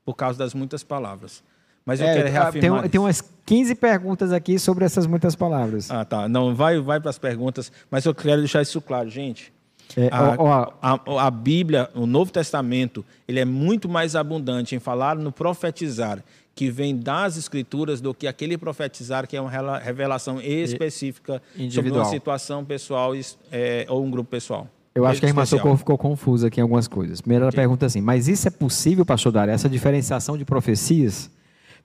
[0.05, 1.43] por causa das muitas palavras.
[1.85, 2.81] Mas eu é, quero reafirmar.
[2.83, 5.91] Tem, tem, umas 15 perguntas aqui sobre essas muitas palavras.
[5.91, 6.29] Ah, tá.
[6.29, 9.53] Não, vai, vai para as perguntas, mas eu quero deixar isso claro, gente.
[9.97, 14.79] É, a, ó, a, a, Bíblia, o Novo Testamento, ele é muito mais abundante em
[14.79, 16.23] falar no profetizar,
[16.55, 21.73] que vem das Escrituras, do que aquele profetizar que é uma revelação específica Individual.
[21.73, 23.13] sobre uma situação pessoal
[23.51, 24.69] é, ou um grupo pessoal.
[24.99, 27.21] Eu acho que a irmã Socorro ficou confusa aqui em algumas coisas.
[27.21, 27.61] Primeiro, ela okay.
[27.61, 31.31] pergunta assim: mas isso é possível, pastor Dário, essa diferenciação de profecias?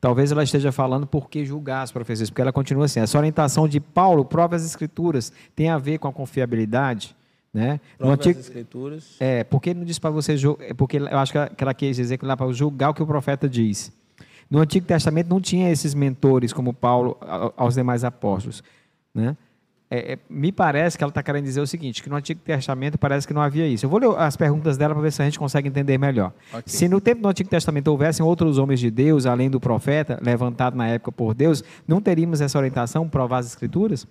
[0.01, 3.68] Talvez ela esteja falando por que julgar as profecias, porque ela continua assim: essa orientação
[3.68, 7.16] de Paulo, próprias escrituras, tem a ver com a confiabilidade.
[7.53, 7.80] Né?
[7.99, 9.16] Próprias antigo, escrituras.
[9.20, 12.26] É, porque não diz para você é porque eu acho que ela quis dizer que
[12.26, 13.93] lá para julgar o que o profeta diz.
[14.49, 17.18] No Antigo Testamento não tinha esses mentores como Paulo
[17.55, 18.64] aos demais apóstolos,
[19.14, 19.38] né?
[19.93, 22.97] É, é, me parece que ela está querendo dizer o seguinte, que no Antigo Testamento
[22.97, 23.85] parece que não havia isso.
[23.85, 26.33] Eu vou ler as perguntas dela para ver se a gente consegue entender melhor.
[26.49, 26.63] Okay.
[26.65, 30.75] Se no tempo do Antigo Testamento houvessem outros homens de Deus, além do profeta, levantado
[30.75, 34.07] na época por Deus, não teríamos essa orientação, provar as Escrituras?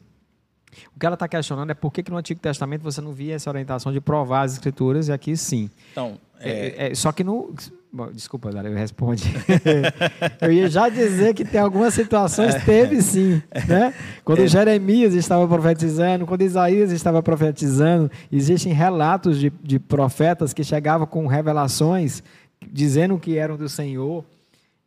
[0.95, 3.35] O que ela está questionando é por que, que, no Antigo Testamento você não via
[3.35, 5.71] essa orientação de provar as Escrituras e aqui sim.
[5.93, 6.51] Então, é...
[6.51, 7.55] É, é, só que no.
[7.95, 8.77] Bom, desculpa, Dário, eu
[10.41, 13.43] eu ia já dizer que tem algumas situações, teve sim.
[13.69, 13.93] Né?
[14.25, 14.47] Quando é.
[14.47, 21.27] Jeremias estava profetizando, quando Isaías estava profetizando, existem relatos de, de profetas que chegavam com
[21.27, 22.23] revelações
[22.71, 24.25] dizendo que eram do Senhor.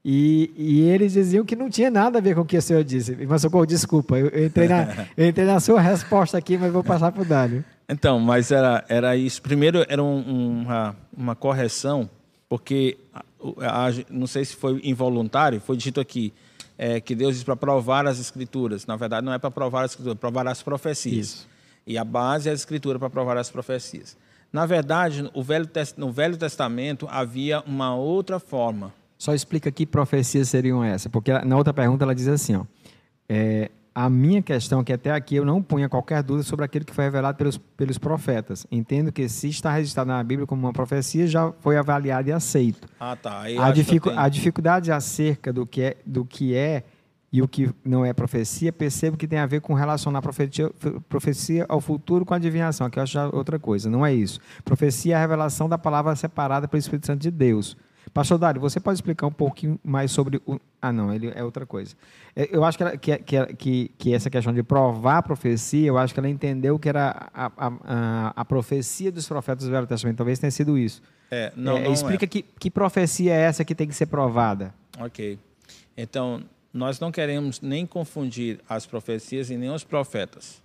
[0.07, 2.83] E, e, eles diziam que não tinha nada a ver com o que o senhor
[2.83, 3.13] disse.
[3.13, 6.83] Irmão Socorro, desculpa, eu, eu, entrei, na, eu entrei na sua resposta aqui, mas vou
[6.83, 7.65] passar para o Dário.
[7.89, 9.41] Então, mas era, era isso.
[9.41, 12.07] Primeiro era um, uma, uma correção,
[12.47, 12.99] porque
[13.59, 16.31] a, a, não sei se foi involuntário, foi dito aqui
[16.77, 18.85] é, que Deus diz para provar as escrituras.
[18.85, 21.27] Na verdade, não é para provar as escrituras, é provar as profecias.
[21.27, 21.47] Isso.
[21.87, 24.15] E a base é a escritura para provar as profecias.
[24.53, 28.93] Na verdade, Velho, no Velho Testamento havia uma outra forma.
[29.25, 32.63] Só explica que profecias seriam essas, porque na outra pergunta ela diz assim, ó,
[33.27, 36.85] é, a minha questão é que até aqui eu não punha qualquer dúvida sobre aquilo
[36.85, 38.67] que foi revelado pelos, pelos profetas.
[38.71, 42.87] Entendo que se está registrado na Bíblia como uma profecia, já foi avaliado e aceito.
[42.99, 43.41] Ah, tá.
[43.41, 46.83] A, dificu a, dificuldade acerca do que, é, do que é
[47.33, 50.69] e o que não é profecia, percebo que tem a ver com relacionar profecia,
[51.09, 53.89] profecia ao futuro com adivinhação, que eu acho outra coisa.
[53.89, 54.39] Não é isso.
[54.63, 57.75] Profecia é a revelação da palavra separada pelo Espírito Santo de Deus.
[58.13, 60.59] Pastor Dário, você pode explicar um pouquinho mais sobre o.
[60.81, 61.95] Ah, não, ele é outra coisa.
[62.35, 63.17] É, eu acho que, ela, que,
[63.57, 67.29] que, que, essa questão de provar a profecia, eu acho que ela entendeu que era
[67.33, 70.17] a, a, a, a profecia dos profetas do Velho Testamento.
[70.17, 71.01] Talvez tenha sido isso.
[71.31, 72.27] É, não, é, não explica é.
[72.27, 74.73] Que, que profecia é essa que tem que ser provada.
[74.99, 75.39] Ok.
[75.97, 80.61] Então, nós não queremos nem confundir as profecias e nem os profetas.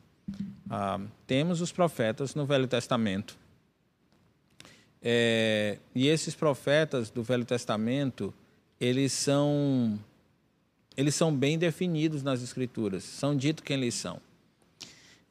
[0.69, 3.40] Ah, temos os profetas no Velho Testamento
[5.03, 8.35] é, e esses profetas do Velho Testamento,
[8.81, 9.99] eles são,
[10.97, 14.21] eles são bem definidos nas Escrituras, são dito quem eles são.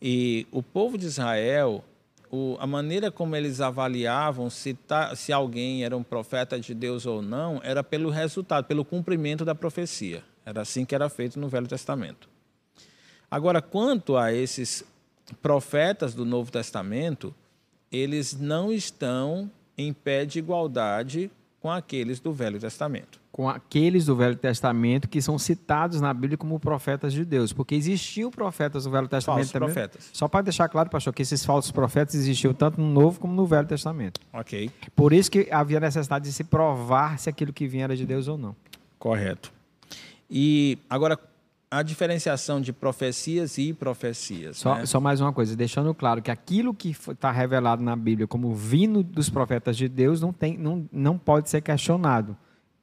[0.01, 1.83] E o povo de Israel,
[2.31, 7.05] o, a maneira como eles avaliavam se, tá, se alguém era um profeta de Deus
[7.05, 10.23] ou não, era pelo resultado, pelo cumprimento da profecia.
[10.45, 12.29] Era assim que era feito no Velho Testamento.
[13.29, 14.83] Agora, quanto a esses
[15.41, 17.35] profetas do Novo Testamento,
[17.91, 23.19] eles não estão em pé de igualdade com aqueles do Velho Testamento.
[23.31, 27.75] Com aqueles do Velho Testamento que são citados na Bíblia como profetas de Deus, porque
[27.75, 29.67] existiam profetas do Velho Testamento falsos também.
[29.69, 30.09] profetas.
[30.11, 33.45] Só para deixar claro, pastor, que esses falsos profetas existiam tanto no Novo como no
[33.45, 34.19] Velho Testamento.
[34.33, 34.69] Ok.
[34.93, 38.27] Por isso que havia necessidade de se provar se aquilo que vinha era de Deus
[38.27, 38.55] ou não.
[38.97, 39.51] Correto.
[40.29, 41.17] E agora,
[41.71, 44.57] a diferenciação de profecias e profecias.
[44.57, 44.85] Só, né?
[44.85, 49.03] só mais uma coisa, deixando claro que aquilo que está revelado na Bíblia como vindo
[49.03, 52.35] dos profetas de Deus não, tem, não, não pode ser questionado.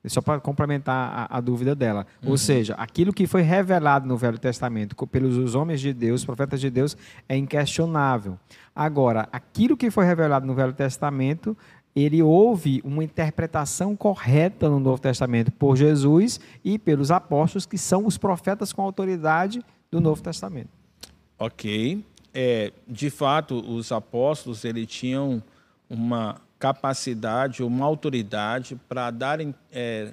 [0.08, 2.06] Só para complementar a, a, dúvida dela.
[2.22, 2.30] Uhum.
[2.30, 6.70] Ou seja, aquilo que foi revelado no Velho Testamento pelos homens de Deus, profetas de
[6.70, 6.96] Deus,
[7.28, 8.38] é inquestionável.
[8.72, 11.58] Agora, aquilo que foi revelado no Velho Testamento
[11.96, 18.06] ele houve uma interpretação correta no Novo Testamento por Jesus e pelos apóstolos, que são
[18.06, 20.68] os profetas com autoridade do Novo Testamento.
[21.38, 22.04] Ok.
[22.34, 25.42] É, de fato, os apóstolos ele tinham
[25.88, 29.38] uma capacidade, uma autoridade para dar,
[29.72, 30.12] é,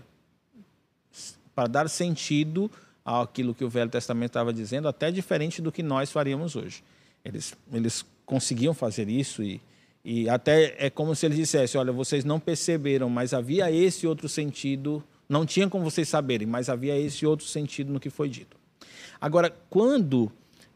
[1.53, 2.71] para dar sentido
[3.03, 6.81] àquilo que o Velho Testamento estava dizendo, até diferente do que nós faríamos hoje.
[7.25, 9.59] Eles, eles conseguiam fazer isso e
[10.03, 14.27] e até é como se ele dissesse: olha, vocês não perceberam, mas havia esse outro
[14.27, 15.03] sentido.
[15.29, 18.57] Não tinha como vocês saberem, mas havia esse outro sentido no que foi dito.
[19.19, 20.31] Agora, quando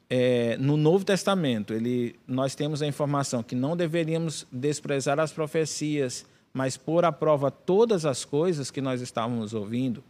[0.10, 6.26] é, no Novo Testamento ele, nós temos a informação que não deveríamos desprezar as profecias,
[6.54, 10.02] mas pôr à prova todas as coisas que nós estávamos ouvindo.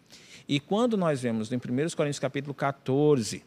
[0.48, 1.60] E quando nós vemos em 1
[1.96, 3.44] Coríntios capítulo 14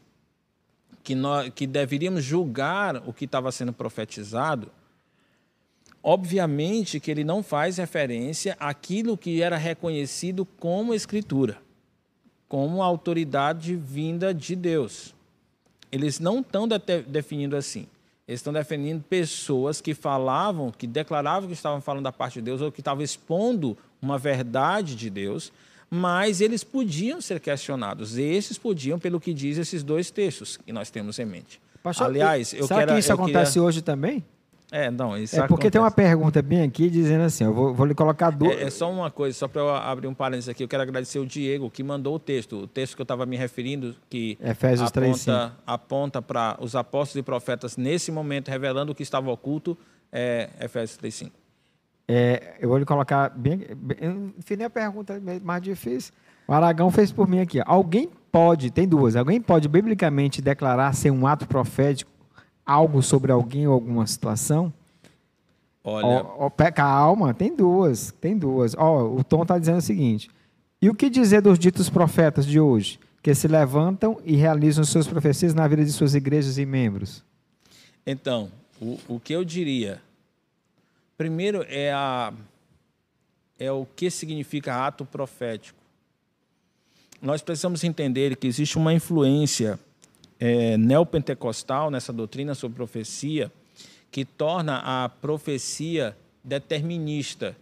[1.02, 4.70] que, nós, que deveríamos julgar o que estava sendo profetizado,
[6.02, 11.58] Obviamente que ele não faz referência àquilo que era reconhecido como escritura,
[12.48, 15.14] como autoridade vinda de Deus.
[15.92, 17.86] Eles não estão de definindo assim.
[18.26, 22.60] Eles estão definindo pessoas que falavam, que declaravam que estavam falando da parte de Deus
[22.60, 25.52] ou que estavam expondo uma verdade de Deus,
[25.90, 28.16] mas eles podiam ser questionados.
[28.16, 31.60] Esses podiam, pelo que diz esses dois textos que nós temos em mente.
[31.82, 33.62] Pastor, Aliás, eu será quero, que isso acontece queria...
[33.64, 34.24] hoje também?
[34.72, 35.70] É, não, isso É porque acontece.
[35.72, 38.56] tem uma pergunta bem aqui dizendo assim, eu vou, vou lhe colocar duas.
[38.56, 41.18] É, é, só uma coisa, só para eu abrir um parênteses aqui, eu quero agradecer
[41.18, 44.90] o Diego que mandou o texto, o texto que eu estava me referindo, que Efésios
[45.66, 49.76] aponta, para os apóstolos e profetas nesse momento, revelando o que estava oculto,
[50.12, 51.30] é Efésios 3,5.
[52.06, 53.66] É, eu vou lhe colocar bem.
[53.76, 56.12] bem enfim, a pergunta mais difícil.
[56.46, 57.60] O Aragão fez por mim aqui.
[57.64, 62.10] Alguém pode, tem duas, alguém pode biblicamente declarar ser um ato profético
[62.64, 64.72] algo sobre alguém ou alguma situação?
[65.82, 66.06] Olha.
[66.06, 68.12] Ó, ó, calma, tem duas.
[68.20, 68.74] Tem duas.
[68.76, 70.30] Ó, o Tom está dizendo o seguinte:
[70.80, 75.06] e o que dizer dos ditos profetas de hoje, que se levantam e realizam suas
[75.06, 77.22] profecias na vida de suas igrejas e membros?
[78.06, 78.50] Então,
[78.80, 80.00] o, o que eu diria?
[81.18, 82.32] Primeiro é, a,
[83.58, 85.78] é o que significa ato profético.
[87.20, 89.78] Nós precisamos entender que existe uma influência
[90.40, 93.52] é, neopentecostal, nessa doutrina sobre profecia,
[94.10, 97.54] que torna a profecia determinista.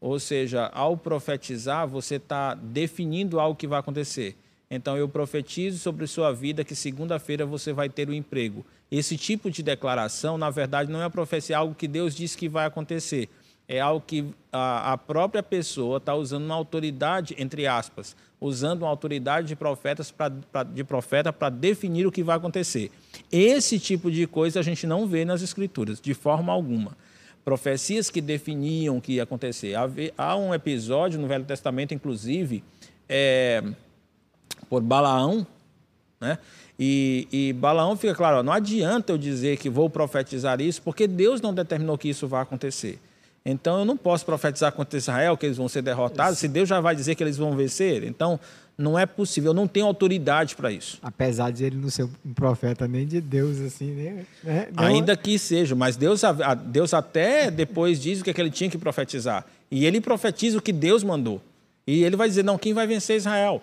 [0.00, 4.36] Ou seja, ao profetizar, você está definindo algo que vai acontecer.
[4.70, 8.64] Então, eu profetizo sobre sua vida que segunda-feira você vai ter o um emprego.
[8.90, 12.48] Esse tipo de declaração, na verdade, não é profecia, é algo que Deus disse que
[12.48, 13.28] vai acontecer.
[13.68, 18.88] É algo que a, a própria pessoa está usando uma autoridade, entre aspas, usando uma
[18.88, 22.90] autoridade de, profetas pra, pra de profeta para definir o que vai acontecer.
[23.32, 26.96] Esse tipo de coisa a gente não vê nas Escrituras, de forma alguma.
[27.44, 29.74] Profecias que definiam o que ia acontecer.
[30.16, 32.62] Há um episódio no Velho Testamento, inclusive,
[33.08, 33.62] é,
[34.68, 35.46] por Balaão,
[36.20, 36.38] né?
[36.78, 41.06] E, e Balaão fica claro, ó, não adianta eu dizer que vou profetizar isso, porque
[41.06, 42.98] Deus não determinou que isso vai acontecer.
[43.46, 46.80] Então eu não posso profetizar contra Israel que eles vão ser derrotados, se Deus já
[46.80, 48.02] vai dizer que eles vão vencer.
[48.04, 48.40] Então
[48.76, 50.98] não é possível, eu não tenho autoridade para isso.
[51.02, 54.26] Apesar de ele não ser um profeta nem de Deus, assim, né?
[54.42, 54.68] né?
[54.76, 56.22] Ainda que seja, mas Deus,
[56.66, 59.46] Deus até depois diz o que, é que ele tinha que profetizar.
[59.70, 61.40] E ele profetiza o que Deus mandou.
[61.86, 63.62] E ele vai dizer, não, quem vai vencer Israel?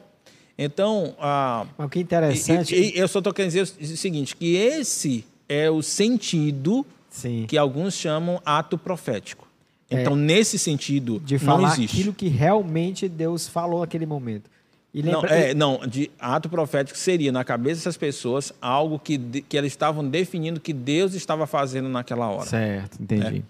[0.58, 2.76] Então, ah, Mas que é interessante.
[2.76, 7.46] E, e, eu só estou querendo dizer o seguinte: que esse é o sentido Sim.
[7.48, 9.48] que alguns chamam ato profético.
[9.92, 10.02] É.
[10.02, 11.98] Então, é, nesse sentido, de falar não existe.
[11.98, 14.50] aquilo que realmente Deus falou naquele momento.
[14.94, 15.22] E lembra...
[15.22, 19.72] não, é, não, de ato profético seria na cabeça dessas pessoas algo que, que elas
[19.72, 22.46] estavam definindo que Deus estava fazendo naquela hora.
[22.46, 23.44] Certo, entendi.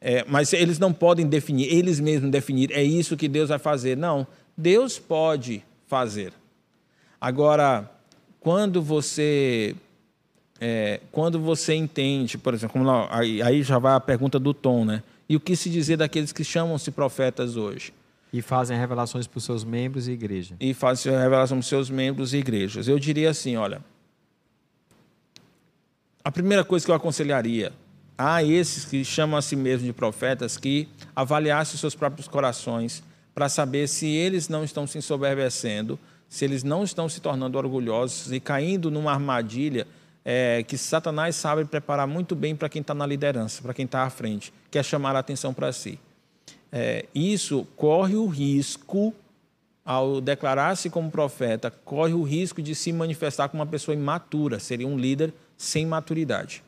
[0.00, 3.58] É, é, mas eles não podem definir, eles mesmos definir, é isso que Deus vai
[3.58, 3.96] fazer.
[3.96, 4.26] Não,
[4.56, 6.32] Deus pode fazer.
[7.20, 7.88] Agora,
[8.40, 9.76] quando você
[10.60, 14.84] é, quando você entende, por exemplo, lá, aí, aí, já vai a pergunta do Tom,
[14.84, 15.02] né?
[15.28, 17.92] E o que se dizer daqueles que chamam-se profetas hoje?
[18.32, 20.54] E fazem revelações para os seus membros e igreja.
[20.58, 22.88] E fazem revelação para os seus membros e igrejas.
[22.88, 23.82] Eu diria assim, olha,
[26.24, 27.72] a primeira coisa que eu aconselharia
[28.16, 33.02] a esses que chamam a si mesmos de profetas que avaliassem os seus próprios corações
[33.34, 35.98] para saber se eles não estão se ensoberbecendo,
[36.28, 39.86] se eles não estão se tornando orgulhosos e caindo numa armadilha
[40.24, 44.02] é, que Satanás sabe preparar muito bem para quem está na liderança, para quem está
[44.02, 45.98] à frente, que é chamar a atenção para si.
[46.70, 49.12] É, isso corre o risco,
[49.84, 54.86] ao declarar-se como profeta, corre o risco de se manifestar como uma pessoa imatura, seria
[54.86, 56.62] um líder sem maturidade.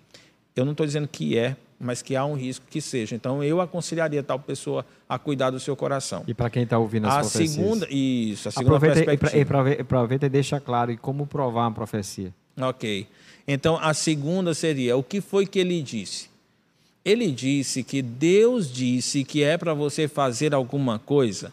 [0.54, 3.14] Eu não estou dizendo que é, mas que há um risco que seja.
[3.14, 6.24] Então, eu aconselharia tal pessoa a cuidar do seu coração.
[6.26, 7.50] E para quem está ouvindo as a profecias?
[7.50, 9.70] segunda, isso, a segunda aproveita, perspectiva.
[9.70, 12.32] E aproveita e deixa claro e como provar uma profecia.
[12.60, 13.06] Ok.
[13.46, 16.30] Então, a segunda seria, o que foi que ele disse?
[17.04, 21.52] Ele disse que Deus disse que é para você fazer alguma coisa.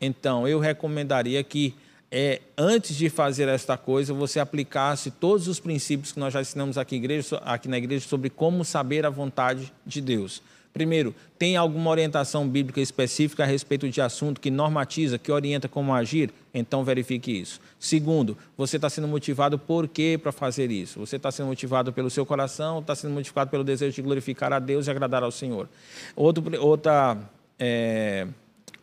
[0.00, 1.74] Então, eu recomendaria que
[2.10, 6.76] é, antes de fazer esta coisa, você aplicasse todos os princípios que nós já ensinamos
[6.76, 10.42] aqui, igreja, aqui na igreja sobre como saber a vontade de Deus.
[10.72, 15.92] Primeiro, tem alguma orientação bíblica específica a respeito de assunto que normatiza, que orienta como
[15.92, 16.30] agir?
[16.54, 17.60] Então verifique isso.
[17.78, 21.00] Segundo, você está sendo motivado por quê para fazer isso?
[21.00, 24.60] Você está sendo motivado pelo seu coração, está sendo motivado pelo desejo de glorificar a
[24.60, 25.68] Deus e agradar ao Senhor.
[26.14, 27.18] Outro, outra,
[27.58, 28.28] é,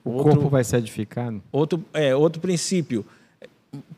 [0.04, 1.42] o outro, corpo vai ser edificado?
[1.52, 3.06] Outro, é, outro princípio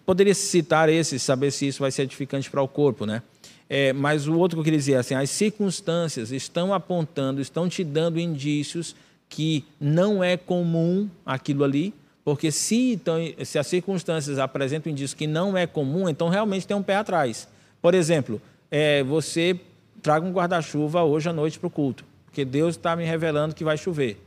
[0.05, 3.21] poderia citar esse, saber se isso vai ser edificante para o corpo, né?
[3.69, 7.83] É, mas o outro que eu queria dizer, assim, as circunstâncias estão apontando, estão te
[7.83, 8.95] dando indícios
[9.29, 11.93] que não é comum aquilo ali,
[12.25, 16.75] porque se, então, se as circunstâncias apresentam indícios que não é comum, então realmente tem
[16.75, 17.47] um pé atrás.
[17.79, 18.41] Por exemplo,
[18.71, 19.59] é, você
[20.01, 23.63] traga um guarda-chuva hoje à noite para o culto, porque Deus está me revelando que
[23.63, 24.19] vai chover.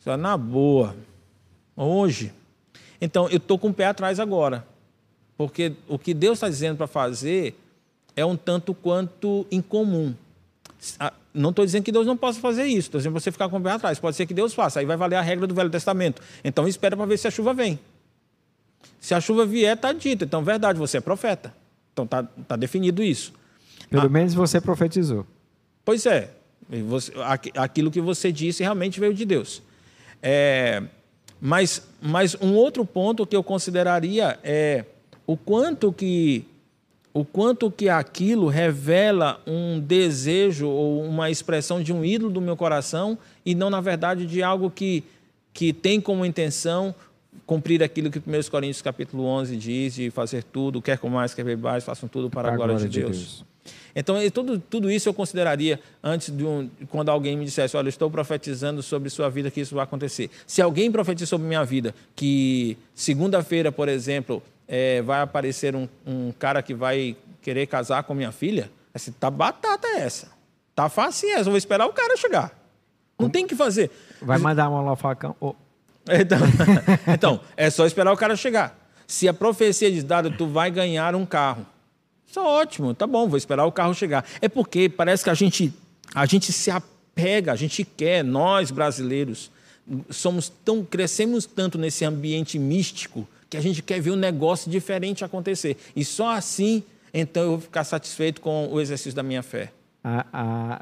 [0.00, 0.96] Só na boa,
[1.76, 2.32] hoje,
[3.04, 4.66] então, eu estou com o pé atrás agora.
[5.36, 7.54] Porque o que Deus está dizendo para fazer
[8.16, 10.14] é um tanto quanto incomum.
[11.32, 13.60] Não estou dizendo que Deus não possa fazer isso, estou dizendo você ficar com o
[13.60, 13.98] pé atrás.
[13.98, 16.22] Pode ser que Deus faça, aí vai valer a regra do Velho Testamento.
[16.44, 17.78] Então, espera para ver se a chuva vem.
[19.00, 20.24] Se a chuva vier, está dito.
[20.24, 21.54] Então, verdade, você é profeta.
[21.92, 23.32] Então, está tá definido isso.
[23.90, 25.26] Pelo ah, menos você profetizou.
[25.84, 26.30] Pois é.
[26.86, 27.12] Você,
[27.54, 29.62] aquilo que você disse realmente veio de Deus.
[30.22, 30.82] É,
[31.40, 34.84] mas, mas um outro ponto que eu consideraria é
[35.26, 36.46] o quanto que
[37.14, 42.56] o quanto que aquilo revela um desejo ou uma expressão de um ídolo do meu
[42.56, 45.04] coração e não, na verdade, de algo que,
[45.52, 46.92] que tem como intenção
[47.46, 51.44] cumprir aquilo que 1 Coríntios capítulo 11 diz, de fazer tudo, quer com mais, quer
[51.44, 53.16] bebais, façam tudo para, para a glória, glória de, Deus.
[53.16, 53.44] de Deus.
[53.94, 58.10] Então, tudo, tudo isso eu consideraria antes de um, quando alguém me dissesse, olha, estou
[58.10, 60.30] profetizando sobre sua vida que isso vai acontecer.
[60.46, 66.32] Se alguém profetiza sobre minha vida que segunda-feira, por exemplo, é, vai aparecer um, um,
[66.32, 70.32] cara que vai querer casar com minha filha, assim, tá batata essa.
[70.74, 72.52] Tá fácil, é, só vou esperar o cara chegar.
[73.18, 73.90] Não tem o que fazer.
[74.20, 75.36] Vai mandar um alô facão.
[75.40, 75.54] Oh,
[76.08, 76.38] Então,
[77.12, 78.76] então, é só esperar o cara chegar.
[79.06, 81.66] Se a profecia diz dada, tu vai ganhar um carro.
[82.26, 84.24] Isso é ótimo, tá bom, vou esperar o carro chegar.
[84.40, 85.72] É porque parece que a gente,
[86.12, 89.52] a gente se apega, a gente quer, nós brasileiros,
[90.10, 95.24] somos tão, crescemos tanto nesse ambiente místico que a gente quer ver um negócio diferente
[95.24, 95.76] acontecer.
[95.94, 96.82] E só assim,
[97.12, 99.72] então, eu vou ficar satisfeito com o exercício da minha fé.
[100.06, 100.26] a-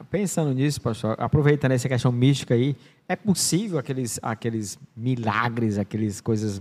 [0.00, 2.74] a- pensando nisso, pastor, aproveitando essa questão mística aí,
[3.08, 6.60] é possível aqueles, aqueles milagres, aquelas coisas,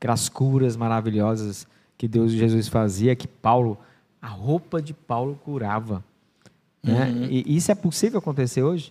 [0.00, 1.66] aquelas curas maravilhosas
[1.98, 3.76] que Deus e Jesus fazia, que Paulo,
[4.22, 6.02] a roupa de Paulo curava.
[6.82, 7.12] Né?
[7.28, 8.90] E isso é possível acontecer hoje?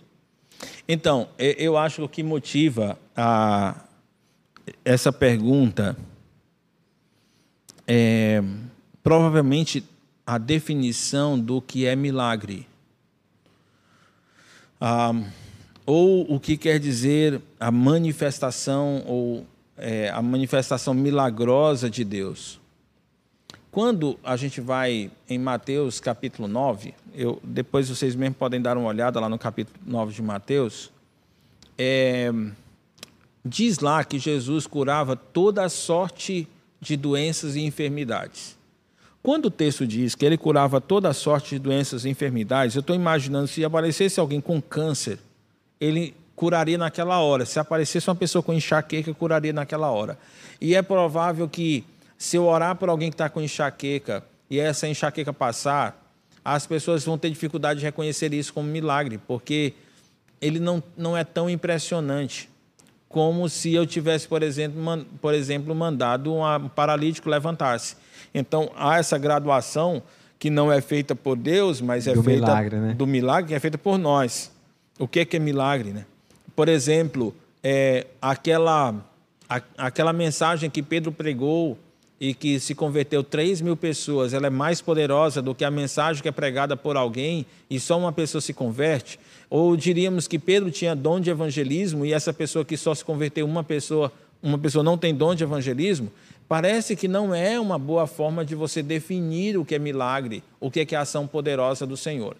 [0.86, 3.74] Então, eu acho que o que motiva a,
[4.84, 5.96] essa pergunta
[7.88, 8.42] é
[9.02, 9.82] provavelmente
[10.26, 12.68] a definição do que é milagre.
[14.78, 15.14] Ah,
[15.86, 19.46] ou o que quer dizer a manifestação ou
[19.78, 22.60] é, a manifestação milagrosa de Deus.
[23.70, 28.88] Quando a gente vai em Mateus capítulo 9, eu, depois vocês mesmo podem dar uma
[28.88, 30.90] olhada lá no capítulo 9 de Mateus,
[31.78, 32.30] é,
[33.42, 36.57] diz lá que Jesus curava toda a sorte de
[36.96, 38.56] doenças e enfermidades.
[39.22, 42.94] Quando o texto diz que ele curava toda sorte de doenças e enfermidades, eu estou
[42.94, 45.18] imaginando se aparecesse alguém com câncer,
[45.80, 47.44] ele curaria naquela hora.
[47.44, 50.16] Se aparecesse uma pessoa com enxaqueca, curaria naquela hora.
[50.60, 51.84] E é provável que,
[52.16, 56.00] se eu orar por alguém que está com enxaqueca e essa enxaqueca passar,
[56.44, 59.74] as pessoas vão ter dificuldade de reconhecer isso como milagre, porque
[60.40, 62.48] ele não, não é tão impressionante
[63.08, 67.96] como se eu tivesse, por exemplo, man, por exemplo mandado um paralítico levantar-se.
[68.34, 70.02] Então, há essa graduação
[70.38, 72.94] que não é feita por Deus, mas é Do feita milagre, né?
[72.94, 74.52] do milagre, que é feita por nós.
[74.98, 76.04] O que é, que é milagre, né?
[76.54, 78.94] Por exemplo, é, aquela,
[79.48, 81.78] a, aquela mensagem que Pedro pregou
[82.20, 86.20] e que se converteu 3 mil pessoas, ela é mais poderosa do que a mensagem
[86.22, 89.18] que é pregada por alguém e só uma pessoa se converte?
[89.50, 93.46] Ou diríamos que Pedro tinha dom de evangelismo e essa pessoa que só se converteu
[93.46, 96.12] uma pessoa, uma pessoa não tem dom de evangelismo?
[96.48, 100.70] Parece que não é uma boa forma de você definir o que é milagre, o
[100.70, 102.36] que é, que é a ação poderosa do Senhor.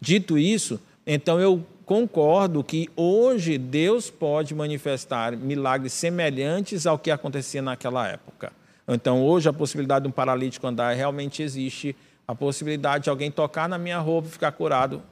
[0.00, 7.60] Dito isso, então eu concordo que hoje Deus pode manifestar milagres semelhantes ao que acontecia
[7.60, 8.52] naquela época.
[8.86, 13.68] Então, hoje, a possibilidade de um paralítico andar realmente existe, a possibilidade de alguém tocar
[13.68, 15.02] na minha roupa e ficar curado.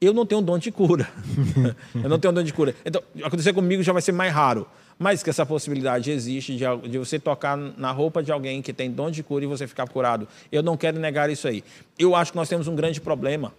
[0.00, 1.08] Eu não tenho dom de cura.
[1.94, 2.74] eu não tenho dom de cura.
[2.84, 4.66] Então, acontecer comigo já vai ser mais raro.
[4.98, 8.90] Mas que essa possibilidade existe de, de você tocar na roupa de alguém que tem
[8.90, 10.28] dom de cura e você ficar curado.
[10.50, 11.62] Eu não quero negar isso aí.
[11.98, 13.52] Eu acho que nós temos um grande problema.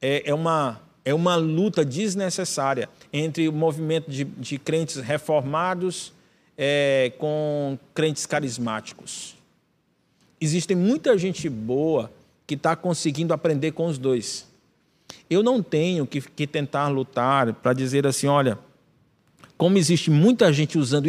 [0.00, 6.12] É, é uma, é uma luta desnecessária entre o movimento de, de crentes reformados
[6.56, 9.36] é, com crentes carismáticos.
[10.40, 12.10] Existe muita gente boa
[12.46, 14.47] que está conseguindo aprender com os dois.
[15.28, 18.58] Eu não tenho que, que tentar lutar para dizer assim, olha,
[19.56, 21.08] como existe muita gente usando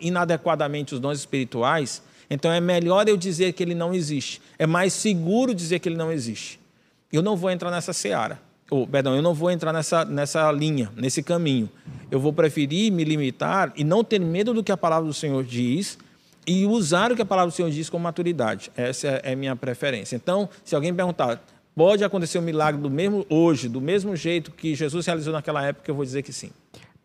[0.00, 4.40] inadequadamente os dons espirituais, então é melhor eu dizer que ele não existe.
[4.58, 6.60] É mais seguro dizer que ele não existe.
[7.12, 8.40] Eu não vou entrar nessa seara.
[8.70, 11.68] Ou, perdão, eu não vou entrar nessa, nessa linha, nesse caminho.
[12.10, 15.44] Eu vou preferir me limitar e não ter medo do que a palavra do Senhor
[15.44, 15.98] diz
[16.46, 18.70] e usar o que a palavra do Senhor diz com maturidade.
[18.76, 20.16] Essa é a minha preferência.
[20.16, 21.42] Então, se alguém perguntar,
[21.74, 25.90] pode acontecer um milagre do mesmo hoje, do mesmo jeito que Jesus realizou naquela época,
[25.90, 26.50] eu vou dizer que sim.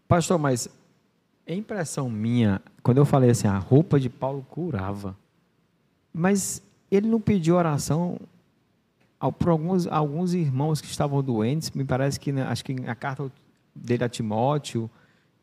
[0.07, 0.69] Pastor, mas
[1.45, 5.15] é impressão minha, quando eu falei assim, a roupa de Paulo curava,
[6.13, 6.61] mas
[6.91, 8.19] ele não pediu oração
[9.37, 13.31] para alguns, alguns irmãos que estavam doentes, me parece que, acho que a carta
[13.75, 14.89] dele a Timóteo,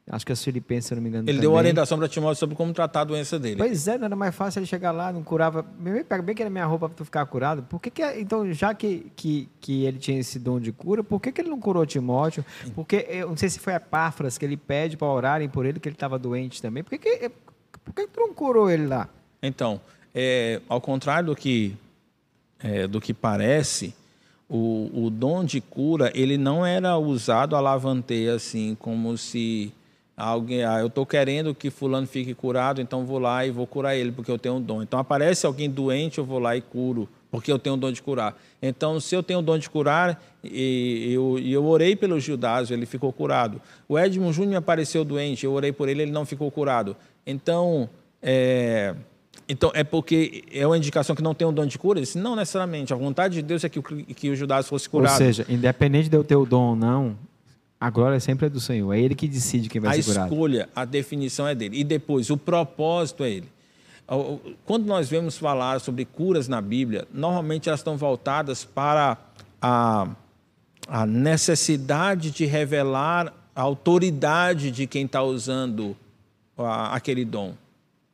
[0.08, 1.24] acho que as Filipenses, se não me engano.
[1.24, 1.40] Ele também.
[1.40, 3.56] deu orientação para Timóteo sobre como tratar a doença dele.
[3.56, 5.64] Pois é, não era mais fácil ele chegar lá, não curava.
[5.78, 7.62] Me pega bem que era minha roupa para tu ficar curado.
[7.64, 11.20] Por que, que então, já que, que, que ele tinha esse dom de cura, por
[11.20, 12.44] que, que ele não curou Timóteo?
[12.74, 15.80] Porque eu não sei se foi a Páfras que ele pede para orarem por ele,
[15.80, 16.84] que ele estava doente também.
[16.84, 17.28] Por que, que,
[17.84, 19.08] por que, que tu não curou ele lá?
[19.42, 19.80] Então,
[20.14, 21.76] é, ao contrário do que,
[22.60, 23.92] é, do que parece,
[24.48, 29.72] o, o dom de cura ele não era usado a lavanteia assim, como se
[30.16, 33.94] alguém, ah, eu estou querendo que fulano fique curado, então vou lá e vou curar
[33.96, 34.82] ele porque eu tenho um dom.
[34.82, 38.00] Então aparece alguém doente, eu vou lá e curo porque eu tenho o dom de
[38.00, 38.34] curar.
[38.62, 42.72] Então, se eu tenho o dom de curar, e eu, e eu orei pelo Gildásio,
[42.72, 43.60] ele ficou curado.
[43.86, 46.96] O Edmund Júnior me apareceu doente, eu orei por ele, ele não ficou curado.
[47.26, 47.90] Então,
[48.22, 48.94] é,
[49.48, 52.00] Então, é porque é uma indicação que não tem um dom de cura?
[52.00, 52.92] Disse, não necessariamente.
[52.92, 55.12] A vontade de Deus é que o, que o Judas fosse curado.
[55.12, 57.16] Ou seja, independente de eu ter o dom ou não,
[57.80, 58.92] a glória sempre é do Senhor.
[58.92, 60.24] É Ele que decide quem vai ser curado.
[60.24, 61.78] A escolha, a definição é dele.
[61.78, 63.48] E depois, o propósito é Ele.
[64.64, 69.18] Quando nós vemos falar sobre curas na Bíblia, normalmente elas estão voltadas para
[69.60, 70.08] a,
[70.86, 75.96] a necessidade de revelar a autoridade de quem está usando
[76.56, 77.54] a, aquele dom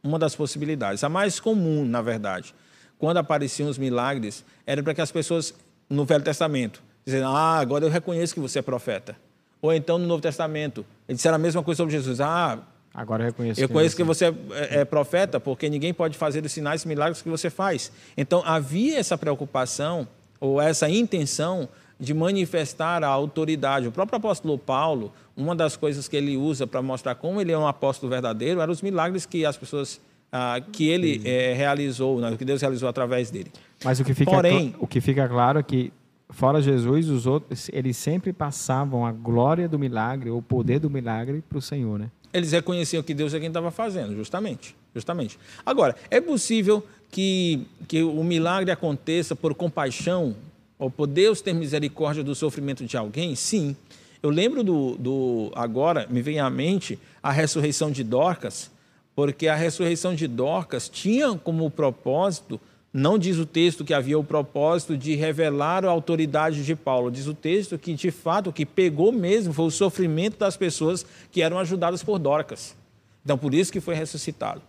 [0.03, 1.05] uma das possibilidades.
[1.05, 2.55] A mais comum, na verdade,
[2.99, 5.55] quando apareciam os milagres, era para que as pessoas,
[5.89, 9.17] no Velho Testamento, dizendo, ah, agora eu reconheço que você é profeta.
[9.63, 12.21] Ou então, no Novo Testamento, eles disseram a mesma coisa sobre Jesus.
[12.21, 12.59] Ah,
[12.93, 13.61] agora eu reconheço.
[13.61, 17.23] Eu conheço que você é, é profeta, porque ninguém pode fazer os sinais e milagres
[17.23, 17.93] que você faz.
[18.17, 20.09] Então, havia essa preocupação,
[20.41, 23.87] ou essa intenção, de manifestar a autoridade.
[23.87, 27.57] O próprio apóstolo Paulo, uma das coisas que ele usa para mostrar como ele é
[27.57, 30.01] um apóstolo verdadeiro, eram os milagres que as pessoas
[30.33, 33.53] ah, que ele é, realizou, né, que Deus realizou através dele.
[33.85, 35.93] Mas o que fica, Porém, o que fica claro é que
[36.33, 40.91] fora Jesus, os outros, eles sempre passavam a glória do milagre, ou o poder do
[40.91, 42.11] milagre para o Senhor, né?
[42.33, 45.39] Eles reconheciam que Deus é quem estava fazendo, justamente, justamente.
[45.65, 50.35] Agora, é possível que, que o milagre aconteça por compaixão
[50.79, 53.37] ou por Deus ter misericórdia do sofrimento de alguém?
[53.37, 53.77] Sim.
[54.23, 58.71] Eu lembro do, do agora, me vem à mente a ressurreição de Dorcas,
[59.15, 62.59] porque a ressurreição de Dorcas tinha como propósito,
[62.93, 67.27] não diz o texto que havia o propósito de revelar a autoridade de Paulo, diz
[67.27, 71.41] o texto que de fato o que pegou mesmo foi o sofrimento das pessoas que
[71.41, 72.77] eram ajudadas por Dorcas.
[73.25, 74.61] Então por isso que foi ressuscitado.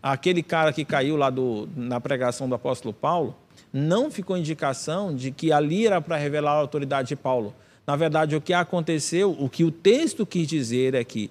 [0.00, 3.34] Aquele cara que caiu lá do, na pregação do apóstolo Paulo,
[3.72, 7.54] não ficou indicação de que ali era para revelar a autoridade de Paulo.
[7.86, 11.30] Na verdade, o que aconteceu, o que o texto quis dizer é que,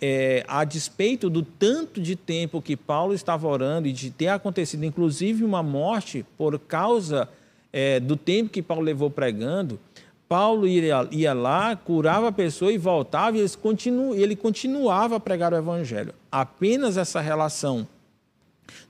[0.00, 4.84] é, a despeito do tanto de tempo que Paulo estava orando e de ter acontecido,
[4.84, 7.28] inclusive, uma morte por causa
[7.72, 9.78] é, do tempo que Paulo levou pregando,
[10.28, 15.20] Paulo ia, ia lá, curava a pessoa e voltava, e ele, continu, ele continuava a
[15.20, 16.12] pregar o evangelho.
[16.32, 17.86] Apenas essa relação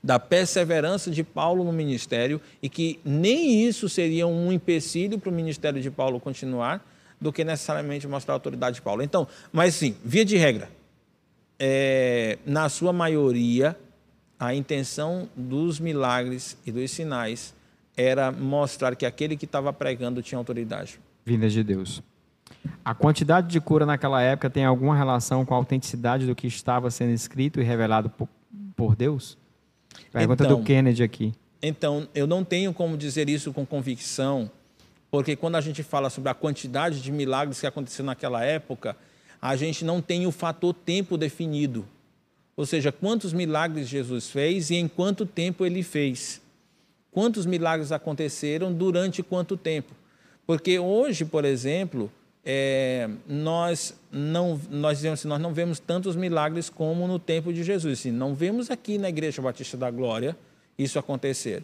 [0.03, 5.33] da perseverança de Paulo no ministério e que nem isso seria um empecilho para o
[5.33, 6.83] ministério de Paulo continuar
[7.19, 9.01] do que necessariamente mostrar a autoridade de Paulo.
[9.01, 10.69] Então, mas sim, via de regra,
[11.59, 13.77] é, na sua maioria,
[14.39, 17.53] a intenção dos milagres e dos sinais
[17.95, 20.99] era mostrar que aquele que estava pregando tinha autoridade.
[21.25, 22.03] Vinda de Deus.
[22.85, 26.89] A quantidade de cura naquela época tem alguma relação com a autenticidade do que estava
[26.91, 28.29] sendo escrito e revelado por,
[28.75, 29.37] por Deus?
[30.11, 31.33] Pergunta então, do Kennedy aqui.
[31.61, 34.49] Então, eu não tenho como dizer isso com convicção,
[35.09, 38.95] porque quando a gente fala sobre a quantidade de milagres que aconteceu naquela época,
[39.41, 41.85] a gente não tem o fator tempo definido.
[42.55, 46.41] Ou seja, quantos milagres Jesus fez e em quanto tempo ele fez.
[47.11, 49.93] Quantos milagres aconteceram durante quanto tempo.
[50.45, 52.11] Porque hoje, por exemplo,
[52.43, 57.63] é, nós não nós dizemos assim, nós não vemos tantos milagres como no tempo de
[57.63, 57.99] Jesus.
[57.99, 60.35] Assim, não vemos aqui na Igreja Batista da Glória
[60.77, 61.63] isso acontecer.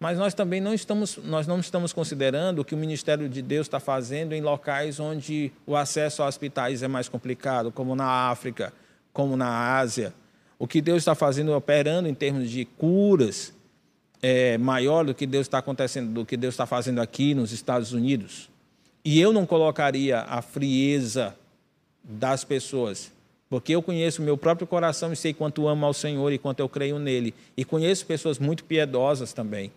[0.00, 3.66] Mas nós também não estamos nós não estamos considerando o que o ministério de Deus
[3.66, 8.72] está fazendo em locais onde o acesso a hospitais é mais complicado, como na África,
[9.12, 10.14] como na Ásia.
[10.58, 13.52] O que Deus está fazendo, operando em termos de curas,
[14.22, 17.92] é maior do que Deus está acontecendo, do que Deus está fazendo aqui nos Estados
[17.92, 18.48] Unidos.
[19.04, 21.34] E eu não colocaria a frieza
[22.02, 23.12] das pessoas,
[23.50, 26.68] porque eu conheço meu próprio coração e sei quanto amo ao Senhor e quanto eu
[26.70, 27.34] creio nele.
[27.54, 29.70] E conheço pessoas muito piedosas também.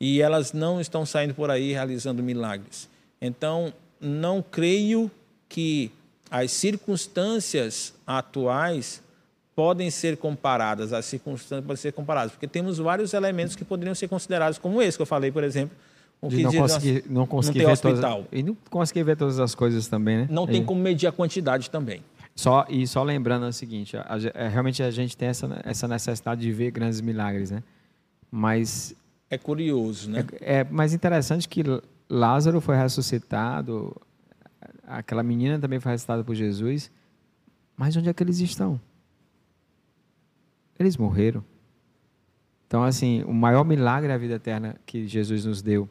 [0.00, 2.88] E elas não estão saindo por aí realizando milagres.
[3.20, 5.10] Então, não creio
[5.48, 5.92] que
[6.30, 9.02] as circunstâncias atuais
[9.54, 14.08] podem ser comparadas, as circunstâncias podem ser comparadas, porque temos vários elementos que poderiam ser
[14.08, 15.76] considerados como esse que eu falei, por exemplo,
[16.28, 18.16] de não conseguir, não conseguir não ver hospital.
[18.22, 20.28] Todas, e não conseguir ver todas as coisas também, né?
[20.30, 22.02] Não tem como medir a quantidade também.
[22.34, 25.86] Só, e só lembrando o seguinte, a, a, é, realmente a gente tem essa, essa
[25.88, 27.62] necessidade de ver grandes milagres, né?
[28.30, 28.94] Mas...
[29.30, 30.26] É curioso, né?
[30.40, 31.62] É, é mais interessante que
[32.08, 33.96] Lázaro foi ressuscitado,
[34.84, 36.90] aquela menina também foi ressuscitada por Jesus,
[37.76, 38.80] mas onde é que eles estão?
[40.78, 41.44] Eles morreram.
[42.66, 45.88] Então, assim, o maior milagre é a vida eterna que Jesus nos deu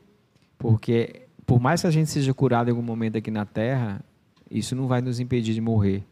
[0.60, 4.02] porque, por mais que a gente seja curado em algum momento aqui na Terra,
[4.52, 6.04] isso não vai nos impedir de morrer.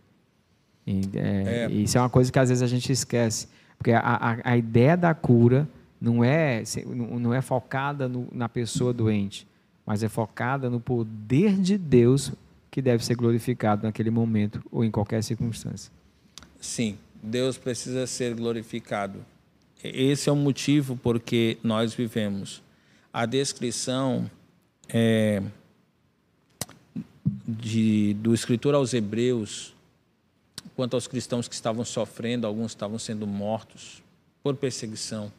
[0.87, 1.71] E, é, é.
[1.71, 3.49] Isso é uma coisa que às vezes a gente esquece.
[3.77, 5.67] Porque a, a, a ideia da cura
[5.99, 9.47] não é, não é focada no, na pessoa doente,
[9.85, 12.31] mas é focada no poder de Deus
[12.69, 15.91] que deve ser glorificado naquele momento ou em qualquer circunstância.
[16.59, 19.25] Sim, Deus precisa ser glorificado.
[19.83, 22.61] esse é o motivo porque nós vivemos.
[23.11, 24.29] A descrição
[24.89, 25.41] é,
[27.47, 29.73] de, do escritor aos Hebreus,
[30.75, 34.03] quanto aos cristãos que estavam sofrendo, alguns estavam sendo mortos
[34.43, 35.31] por perseguição,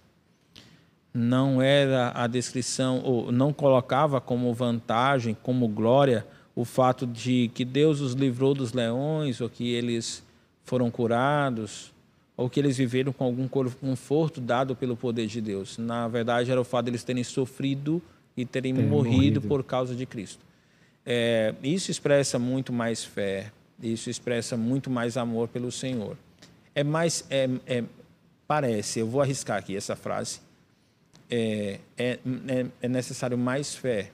[1.19, 7.65] não era a descrição, ou não colocava como vantagem, como glória, o fato de que
[7.65, 10.25] Deus os livrou dos leões, ou que eles
[10.65, 11.93] foram curados,
[12.37, 15.77] ou que eles viveram com algum conforto dado pelo poder de Deus.
[15.77, 18.01] Na verdade, era o fato de eles terem sofrido
[18.37, 20.47] e terem morrido, morrido, por causa de Cristo.
[21.05, 23.51] É, isso expressa muito mais fé,
[23.83, 26.17] isso expressa muito mais amor pelo Senhor.
[26.75, 27.85] É mais, é, é
[28.47, 30.41] parece, eu vou arriscar aqui essa frase,
[31.31, 32.19] é, é,
[32.49, 34.11] é, é necessário mais fé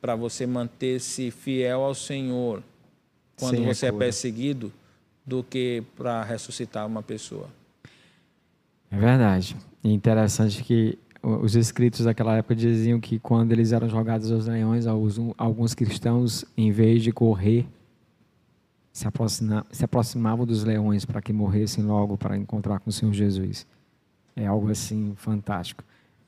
[0.00, 2.62] para você manter-se fiel ao Senhor
[3.38, 4.72] quando você é perseguido
[5.24, 7.48] do que para ressuscitar uma pessoa.
[8.90, 9.56] É verdade.
[9.82, 14.86] É interessante que os escritos daquela época diziam que quando eles eram jogados aos leões,
[14.86, 17.66] alguns cristãos, em vez de correr,
[18.92, 19.04] se,
[19.72, 23.66] se aproximavam dos leões para que morressem logo para encontrar com o Senhor Jesus.
[24.36, 25.82] É algo assim fantástico.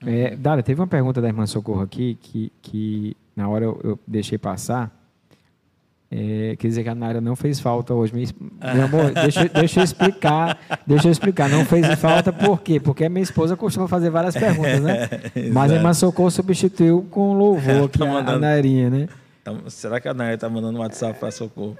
[0.06, 0.36] É.
[0.36, 4.38] Dara, teve uma pergunta da irmã Socorro aqui que, que na hora eu, eu deixei
[4.38, 4.96] passar.
[6.10, 8.12] É, quer dizer que a Naira não fez falta hoje.
[8.14, 10.58] Meu amor, deixa, deixa eu explicar.
[10.86, 11.50] Deixa eu explicar.
[11.50, 12.80] Não fez falta por quê?
[12.80, 15.08] Porque a minha esposa costuma fazer várias perguntas, né?
[15.52, 19.08] Mas a irmã Socorro substituiu com louvor aqui tá mandando, a Nairinha, né?
[19.44, 21.76] Tá, será que a Naira está mandando um WhatsApp para Socorro?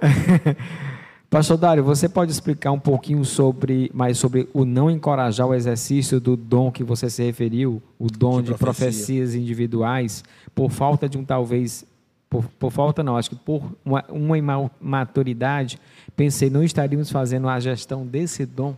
[1.29, 6.19] Pastor Dário, você pode explicar um pouquinho sobre, mais sobre o não encorajar o exercício
[6.19, 10.23] do dom que você se referiu, o dom de, de profecias individuais,
[10.55, 11.85] por falta de um talvez
[12.27, 15.79] por, por, falta não, acho que por uma, uma imaturidade,
[16.15, 18.75] pensei, não estaríamos fazendo a gestão desse dom.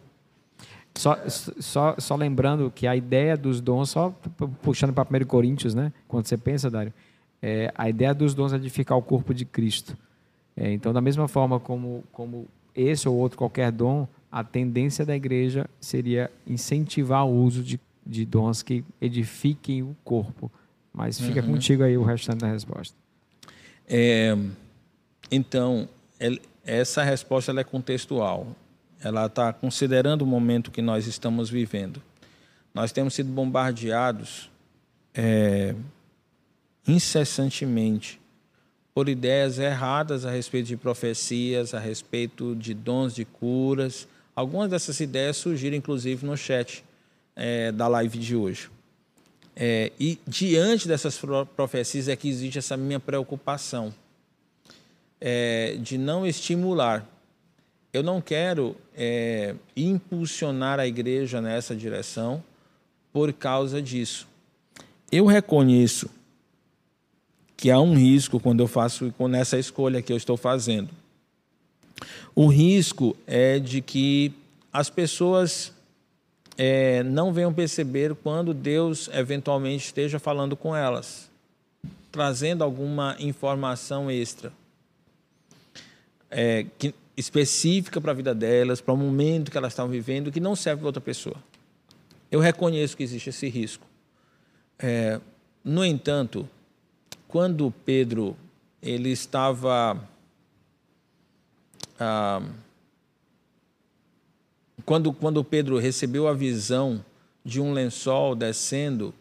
[0.95, 4.13] Só, só, só lembrando que a ideia dos dons, só
[4.61, 5.91] puxando para 1 Coríntios, né?
[6.07, 6.93] quando você pensa, Dário,
[7.41, 9.97] é, a ideia dos dons é edificar o corpo de Cristo.
[10.61, 15.15] É, então, da mesma forma como, como esse ou outro qualquer dom, a tendência da
[15.15, 20.51] igreja seria incentivar o uso de, de dons que edifiquem o corpo.
[20.93, 21.53] Mas fica uhum.
[21.53, 22.95] contigo aí o restante da resposta.
[23.89, 24.37] É,
[25.31, 25.89] então,
[26.63, 28.45] essa resposta é contextual.
[29.03, 32.03] Ela está considerando o momento que nós estamos vivendo.
[32.71, 34.51] Nós temos sido bombardeados
[35.15, 35.73] é,
[36.87, 38.20] incessantemente
[38.93, 44.07] por ideias erradas a respeito de profecias, a respeito de dons de curas.
[44.35, 46.83] Algumas dessas ideias surgiram, inclusive, no chat
[47.35, 48.69] é, da live de hoje.
[49.55, 51.19] É, e diante dessas
[51.55, 53.93] profecias é que existe essa minha preocupação
[55.19, 57.07] é, de não estimular.
[57.93, 58.77] Eu não quero
[59.75, 62.41] impulsionar a igreja nessa direção
[63.11, 64.25] por causa disso.
[65.11, 66.09] Eu reconheço
[67.61, 70.89] que há um risco quando eu faço nessa escolha que eu estou fazendo.
[72.33, 74.33] O risco é de que
[74.73, 75.71] as pessoas
[76.57, 81.29] é, não venham perceber quando Deus eventualmente esteja falando com elas,
[82.11, 84.51] trazendo alguma informação extra
[86.31, 90.39] é, que, específica para a vida delas, para o momento que elas estão vivendo, que
[90.39, 91.35] não serve para outra pessoa.
[92.31, 93.85] Eu reconheço que existe esse risco.
[94.79, 95.21] É,
[95.63, 96.49] no entanto,
[97.31, 98.35] quando Pedro
[98.81, 99.97] ele estava
[101.97, 102.41] ah,
[104.85, 107.03] quando, quando Pedro recebeu a visão
[107.43, 109.13] de um lençol descendo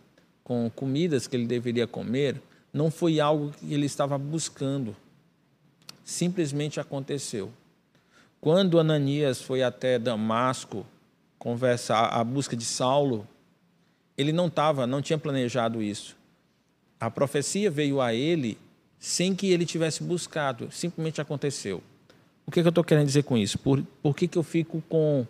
[0.43, 4.97] com comidas que ele deveria comer, não foi algo que ele estava buscando.
[6.05, 7.53] Simplesmente aconteceu.
[8.41, 10.85] Quando Ananias foi até Damasco
[11.39, 13.29] conversar a busca de Saulo,
[14.19, 16.17] ele não estava, não tinha planejado isso.
[17.01, 18.59] A profecia veio a ele
[18.99, 21.83] sem que ele tivesse buscado, simplesmente aconteceu.
[22.47, 23.59] O que, que eu estou querendo dizer com isso?
[23.59, 25.27] Por, por que, que eu fico com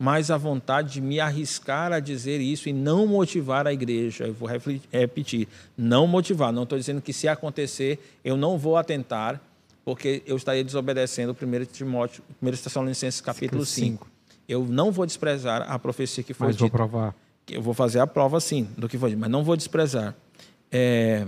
[0.00, 4.24] mais a vontade de me arriscar a dizer isso e não motivar a igreja.
[4.24, 4.48] Eu vou
[4.90, 6.50] repetir, não motivar.
[6.54, 9.38] Não estou dizendo que se acontecer eu não vou atentar,
[9.84, 14.08] porque eu estaria desobedecendo o 1 Timóteo, 1 Tessalonicenses capítulo 5.
[14.48, 16.64] Eu não vou desprezar a profecia que foi mas dita.
[16.64, 17.14] vou provar.
[17.46, 20.16] Eu vou fazer a prova, sim, do que foi dito, mas não vou desprezar.
[20.70, 21.26] É...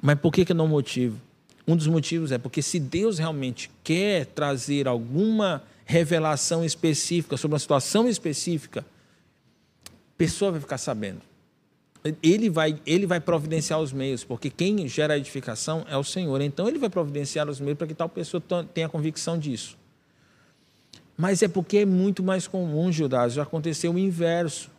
[0.00, 1.20] Mas por que, que não motivo?
[1.66, 7.58] Um dos motivos é porque se Deus realmente quer trazer alguma revelação específica sobre uma
[7.58, 11.20] situação específica, a pessoa vai ficar sabendo.
[12.22, 16.40] Ele vai, ele vai providenciar os meios, porque quem gera a edificação é o Senhor.
[16.40, 18.42] Então, ele vai providenciar os meios para que tal pessoa
[18.72, 19.76] tenha convicção disso.
[21.16, 24.70] Mas é porque é muito mais comum, Judas, já aconteceu o inverso.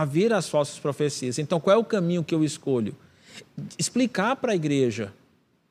[0.00, 1.38] Haver as falsas profecias.
[1.38, 2.94] Então, qual é o caminho que eu escolho?
[3.78, 5.12] Explicar para a igreja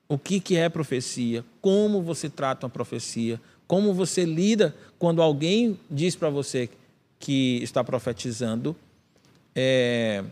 [0.08, 5.80] o que, que é profecia, como você trata uma profecia, como você lida quando alguém
[5.90, 6.70] diz para você
[7.20, 8.76] que está profetizando.
[9.56, 10.24] É,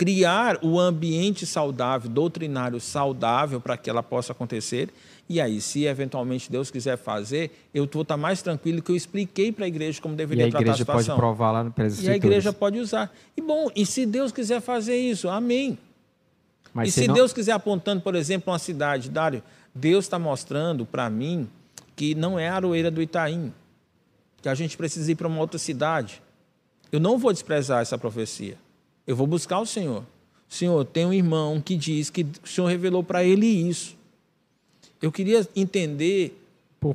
[0.00, 4.88] criar o ambiente saudável, doutrinário saudável para que ela possa acontecer.
[5.28, 9.52] E aí, se eventualmente Deus quiser fazer, eu vou estar mais tranquilo que eu expliquei
[9.52, 10.94] para a igreja como deveria tratar a situação.
[10.94, 13.14] E a igreja pode provar lá no E a igreja pode usar.
[13.36, 15.76] E bom, e se Deus quiser fazer isso, amém.
[16.72, 17.14] Mas e se não...
[17.14, 19.42] Deus quiser apontando, por exemplo, uma cidade, Dário,
[19.74, 21.46] Deus está mostrando para mim
[21.94, 23.52] que não é a Aroeira do Itaim,
[24.40, 26.22] que a gente precisa ir para uma outra cidade.
[26.90, 28.56] Eu não vou desprezar essa profecia.
[29.10, 30.04] Eu vou buscar o Senhor.
[30.48, 33.96] Senhor, tem um irmão que diz que o Senhor revelou para ele isso.
[35.02, 36.40] Eu queria entender,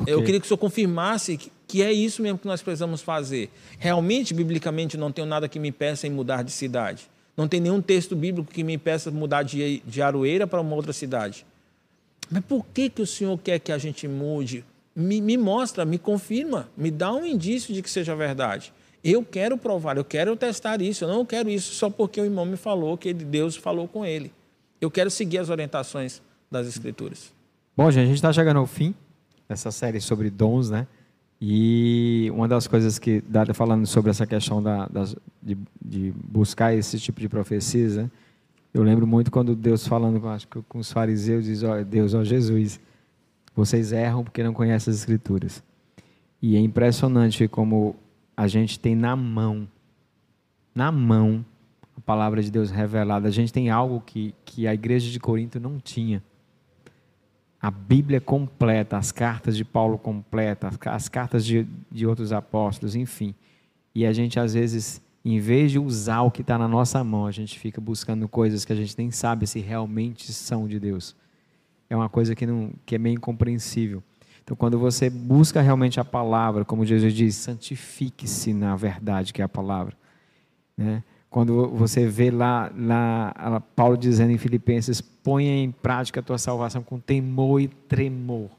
[0.08, 3.50] eu queria que o Senhor confirmasse que, que é isso mesmo que nós precisamos fazer.
[3.78, 7.10] Realmente, biblicamente, não tenho nada que me peça em mudar de cidade.
[7.36, 10.94] Não tem nenhum texto bíblico que me impeça mudar de, de Aroeira para uma outra
[10.94, 11.46] cidade.
[12.32, 14.64] Mas por que, que o Senhor quer que a gente mude?
[14.96, 18.72] Me, me mostra, me confirma, me dá um indício de que seja verdade.
[19.08, 21.04] Eu quero provar, eu quero testar isso.
[21.04, 24.34] Eu não quero isso só porque o irmão me falou que Deus falou com ele.
[24.82, 27.32] Eu quero seguir as orientações das Escrituras.
[27.78, 28.96] Bom, gente, a gente está chegando ao fim
[29.48, 30.88] dessa série sobre dons, né?
[31.40, 33.24] E uma das coisas que,
[33.54, 34.90] falando sobre essa questão da,
[35.44, 38.10] de, de, buscar esse tipo de profecias, né?
[38.74, 42.80] eu lembro muito quando Deus falando com, com os fariseus, diz, ó, Deus, ó Jesus,
[43.54, 45.62] vocês erram porque não conhecem as escrituras.
[46.42, 47.96] E é impressionante como
[48.36, 49.68] a gente tem na mão,
[50.74, 51.46] na mão,
[51.96, 53.28] a palavra de Deus revelada.
[53.28, 56.22] A gente tem algo que, que a igreja de Corinto não tinha
[57.66, 63.34] a Bíblia completa, as cartas de Paulo completa, as cartas de, de outros apóstolos, enfim.
[63.96, 67.26] E a gente, às vezes, em vez de usar o que está na nossa mão,
[67.26, 71.16] a gente fica buscando coisas que a gente nem sabe se realmente são de Deus.
[71.90, 74.04] É uma coisa que, não, que é meio incompreensível.
[74.46, 79.46] Então, quando você busca realmente a palavra, como Jesus diz, santifique-se na verdade que é
[79.46, 79.98] a palavra.
[80.78, 81.04] Né?
[81.32, 86.84] Quando você vê lá, lá Paulo dizendo em Filipenses, ponha em prática a tua salvação
[86.84, 88.52] com temor e tremor.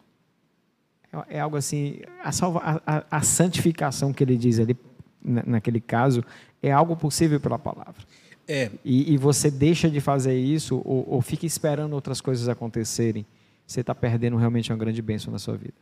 [1.12, 4.76] É, é algo assim, a, salva, a, a, santificação que ele diz ali,
[5.22, 6.24] naquele caso,
[6.60, 8.02] é algo possível pela palavra.
[8.48, 8.72] É.
[8.84, 13.24] E, e você deixa de fazer isso ou, ou fica esperando outras coisas acontecerem,
[13.66, 15.74] você está perdendo realmente uma grande bênção na sua vida.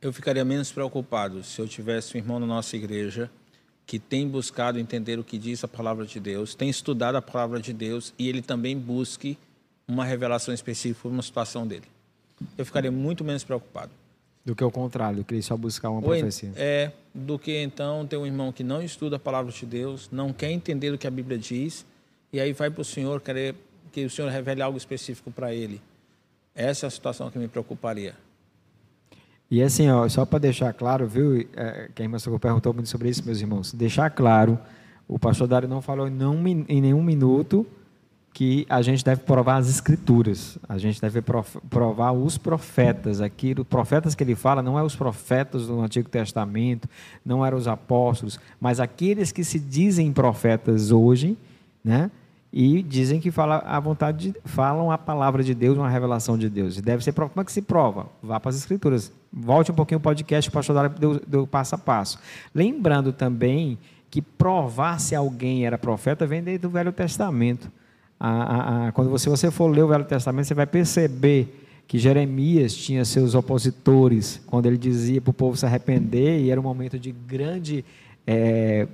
[0.00, 3.30] Eu ficaria menos preocupado se eu tivesse um irmão na nossa igreja
[3.86, 7.60] que tem buscado entender o que diz a palavra de Deus, tem estudado a palavra
[7.60, 9.38] de Deus e ele também busque
[9.86, 11.84] uma revelação específica para uma situação dele.
[12.58, 13.92] Eu ficaria muito menos preocupado.
[14.44, 16.52] Do que o contrário, que ele só buscar uma profecia.
[16.56, 20.32] É, do que então ter um irmão que não estuda a palavra de Deus, não
[20.32, 21.86] quer entender o que a Bíblia diz,
[22.32, 23.54] e aí vai para o Senhor querer
[23.92, 25.80] que o Senhor revele algo específico para ele.
[26.56, 28.14] Essa é a situação que me preocuparia.
[29.50, 32.88] E assim, ó, só para deixar claro, viu, é, que a irmã Socorro perguntou muito
[32.88, 34.58] sobre isso, meus irmãos, deixar claro,
[35.06, 37.64] o pastor Dário não falou não, em nenhum minuto
[38.32, 44.14] que a gente deve provar as escrituras, a gente deve provar os profetas, aquilo, profetas
[44.14, 46.88] que ele fala não é os profetas do Antigo Testamento,
[47.24, 51.38] não eram os apóstolos, mas aqueles que se dizem profetas hoje,
[51.84, 52.10] né,
[52.58, 56.48] e dizem que fala a vontade de, falam a palavra de Deus, uma revelação de
[56.48, 56.80] Deus.
[56.80, 58.06] Deve ser como é que se prova?
[58.22, 59.12] Vá para as escrituras.
[59.30, 62.18] Volte um pouquinho o podcast, o pastor Dário do, do passo a passo.
[62.54, 63.76] Lembrando também
[64.10, 67.70] que provar se alguém era profeta vem desde o Velho Testamento.
[68.18, 71.98] A, a, a, quando você, você for ler o Velho Testamento, você vai perceber que
[71.98, 76.64] Jeremias tinha seus opositores, quando ele dizia para o povo se arrepender, e era um
[76.64, 77.84] momento de grande
[78.26, 78.88] é,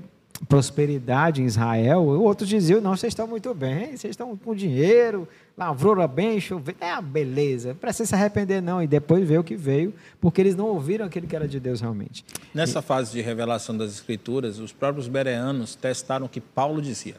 [0.48, 6.06] prosperidade em Israel, outros diziam, não, vocês estão muito bem, vocês estão com dinheiro, lavoura
[6.08, 9.56] bem, choveu, é uma beleza, não precisa se arrepender não, e depois veio o que
[9.56, 12.24] veio, porque eles não ouviram aquilo que era de Deus realmente.
[12.52, 17.16] Nessa e, fase de revelação das Escrituras, os próprios bereanos testaram o que Paulo dizia.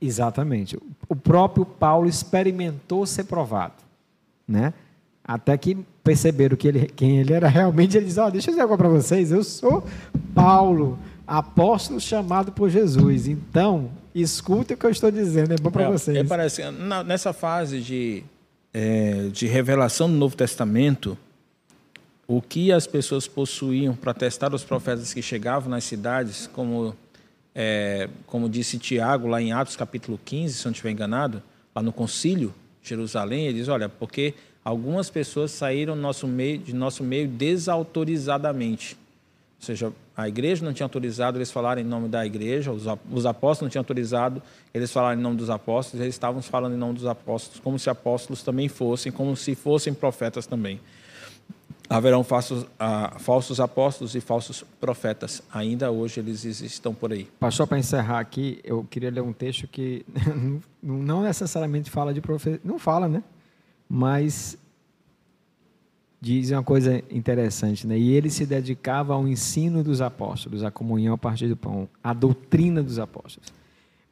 [0.00, 0.78] Exatamente,
[1.08, 3.74] o próprio Paulo experimentou ser provado,
[4.46, 4.72] né?
[5.28, 8.62] até que perceberam que ele, quem ele era realmente, ele diz, oh, deixa eu dizer
[8.62, 9.84] algo para vocês, eu sou
[10.34, 10.98] Paulo,
[11.28, 13.28] apóstolo chamado por Jesus.
[13.28, 16.16] Então, escute o que eu estou dizendo, é bom para é, vocês.
[16.16, 18.24] É, parece, na, nessa fase de,
[18.72, 21.18] é, de revelação do Novo Testamento,
[22.26, 26.96] o que as pessoas possuíam para testar os profetas que chegavam nas cidades, como,
[27.54, 31.42] é, como disse Tiago lá em Atos capítulo 15, se não estiver enganado,
[31.74, 34.32] lá no concílio de Jerusalém, ele diz, olha, porque
[34.64, 38.96] algumas pessoas saíram nosso meio, de nosso meio desautorizadamente.
[39.60, 43.24] Ou seja, a igreja não tinha autorizado eles falarem em nome da igreja, os, os
[43.24, 44.42] apóstolos não tinham autorizado
[44.74, 47.88] eles falarem em nome dos apóstolos, eles estavam falando em nome dos apóstolos, como se
[47.88, 50.80] apóstolos também fossem, como se fossem profetas também.
[51.88, 55.40] Haverão falsos, ah, falsos apóstolos e falsos profetas.
[55.54, 57.28] Ainda hoje eles estão por aí.
[57.38, 60.04] Pastor, para encerrar aqui, eu queria ler um texto que
[60.82, 62.60] não necessariamente fala de profecia.
[62.64, 63.22] Não fala, né?
[63.88, 64.58] Mas
[66.20, 67.98] diz uma coisa interessante, né?
[67.98, 72.12] E ele se dedicava ao ensino dos apóstolos, à comunhão a partir do pão, à
[72.12, 73.52] doutrina dos apóstolos.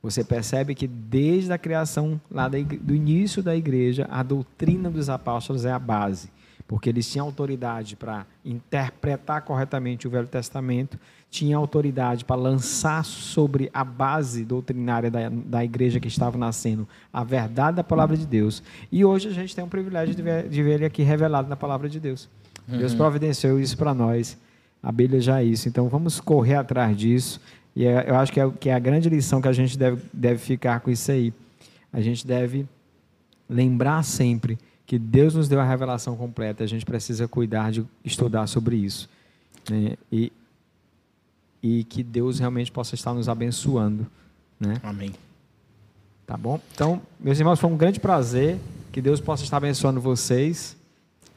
[0.02, 5.64] Você percebe que desde a criação, lá do início da igreja, a doutrina dos apóstolos
[5.64, 6.30] é a base,
[6.66, 10.98] porque eles tinham autoridade para interpretar corretamente o Velho Testamento,
[11.30, 17.22] tinham autoridade para lançar sobre a base doutrinária da, da igreja que estava nascendo a
[17.22, 18.62] verdade da palavra de Deus.
[18.90, 21.56] E hoje a gente tem o privilégio de ver, de ver ele aqui revelado na
[21.56, 22.28] palavra de Deus.
[22.68, 22.78] Uhum.
[22.78, 24.36] Deus providenciou isso para nós,
[25.18, 25.68] já isso.
[25.68, 27.40] Então vamos correr atrás disso.
[27.74, 30.02] E é, eu acho que é, que é a grande lição que a gente deve,
[30.12, 31.32] deve ficar com isso aí.
[31.92, 32.66] A gente deve
[33.48, 36.62] lembrar sempre que Deus nos deu a revelação completa.
[36.62, 39.08] A gente precisa cuidar de estudar sobre isso.
[39.68, 39.96] Né?
[40.12, 40.32] E,
[41.62, 44.06] e que Deus realmente possa estar nos abençoando.
[44.60, 44.80] Né?
[44.82, 45.12] Amém.
[46.24, 46.60] Tá bom?
[46.72, 48.58] Então, meus irmãos, foi um grande prazer.
[48.92, 50.76] Que Deus possa estar abençoando vocês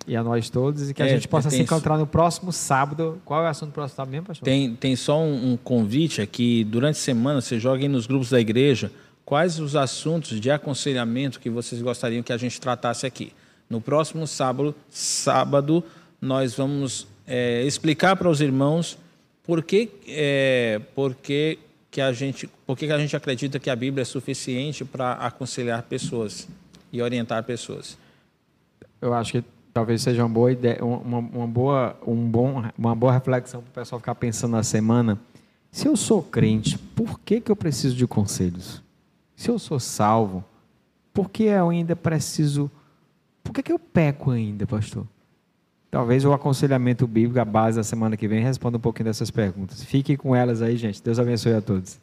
[0.07, 3.21] e a nós todos, e que a é, gente possa se encontrar no próximo sábado.
[3.25, 4.45] Qual é o assunto do próximo sábado mesmo, pastor?
[4.45, 8.39] Tem, tem só um, um convite aqui, durante a semana, você joga nos grupos da
[8.39, 8.91] igreja
[9.29, 13.31] quais os assuntos de aconselhamento que vocês gostariam que a gente tratasse aqui.
[13.69, 15.83] No próximo sábado, sábado
[16.19, 18.97] nós vamos é, explicar para os irmãos
[19.43, 21.59] por que, é, por que,
[21.91, 25.13] que a gente, por que, que a gente acredita que a Bíblia é suficiente para
[25.13, 26.47] aconselhar pessoas
[26.91, 27.97] e orientar pessoas.
[29.01, 29.43] Eu acho que
[29.73, 33.73] talvez seja uma boa ideia, uma, uma boa, um bom, uma boa reflexão para o
[33.73, 35.17] pessoal ficar pensando na semana.
[35.71, 38.81] Se eu sou crente, por que, que eu preciso de conselhos?
[39.35, 40.43] Se eu sou salvo,
[41.13, 42.69] por que eu ainda preciso.
[43.49, 45.07] Por que, que eu peco ainda, pastor?
[45.89, 49.83] Talvez o aconselhamento bíblico, a base da semana que vem, responda um pouquinho dessas perguntas.
[49.83, 51.01] Fique com elas aí, gente.
[51.01, 51.99] Deus abençoe a todos.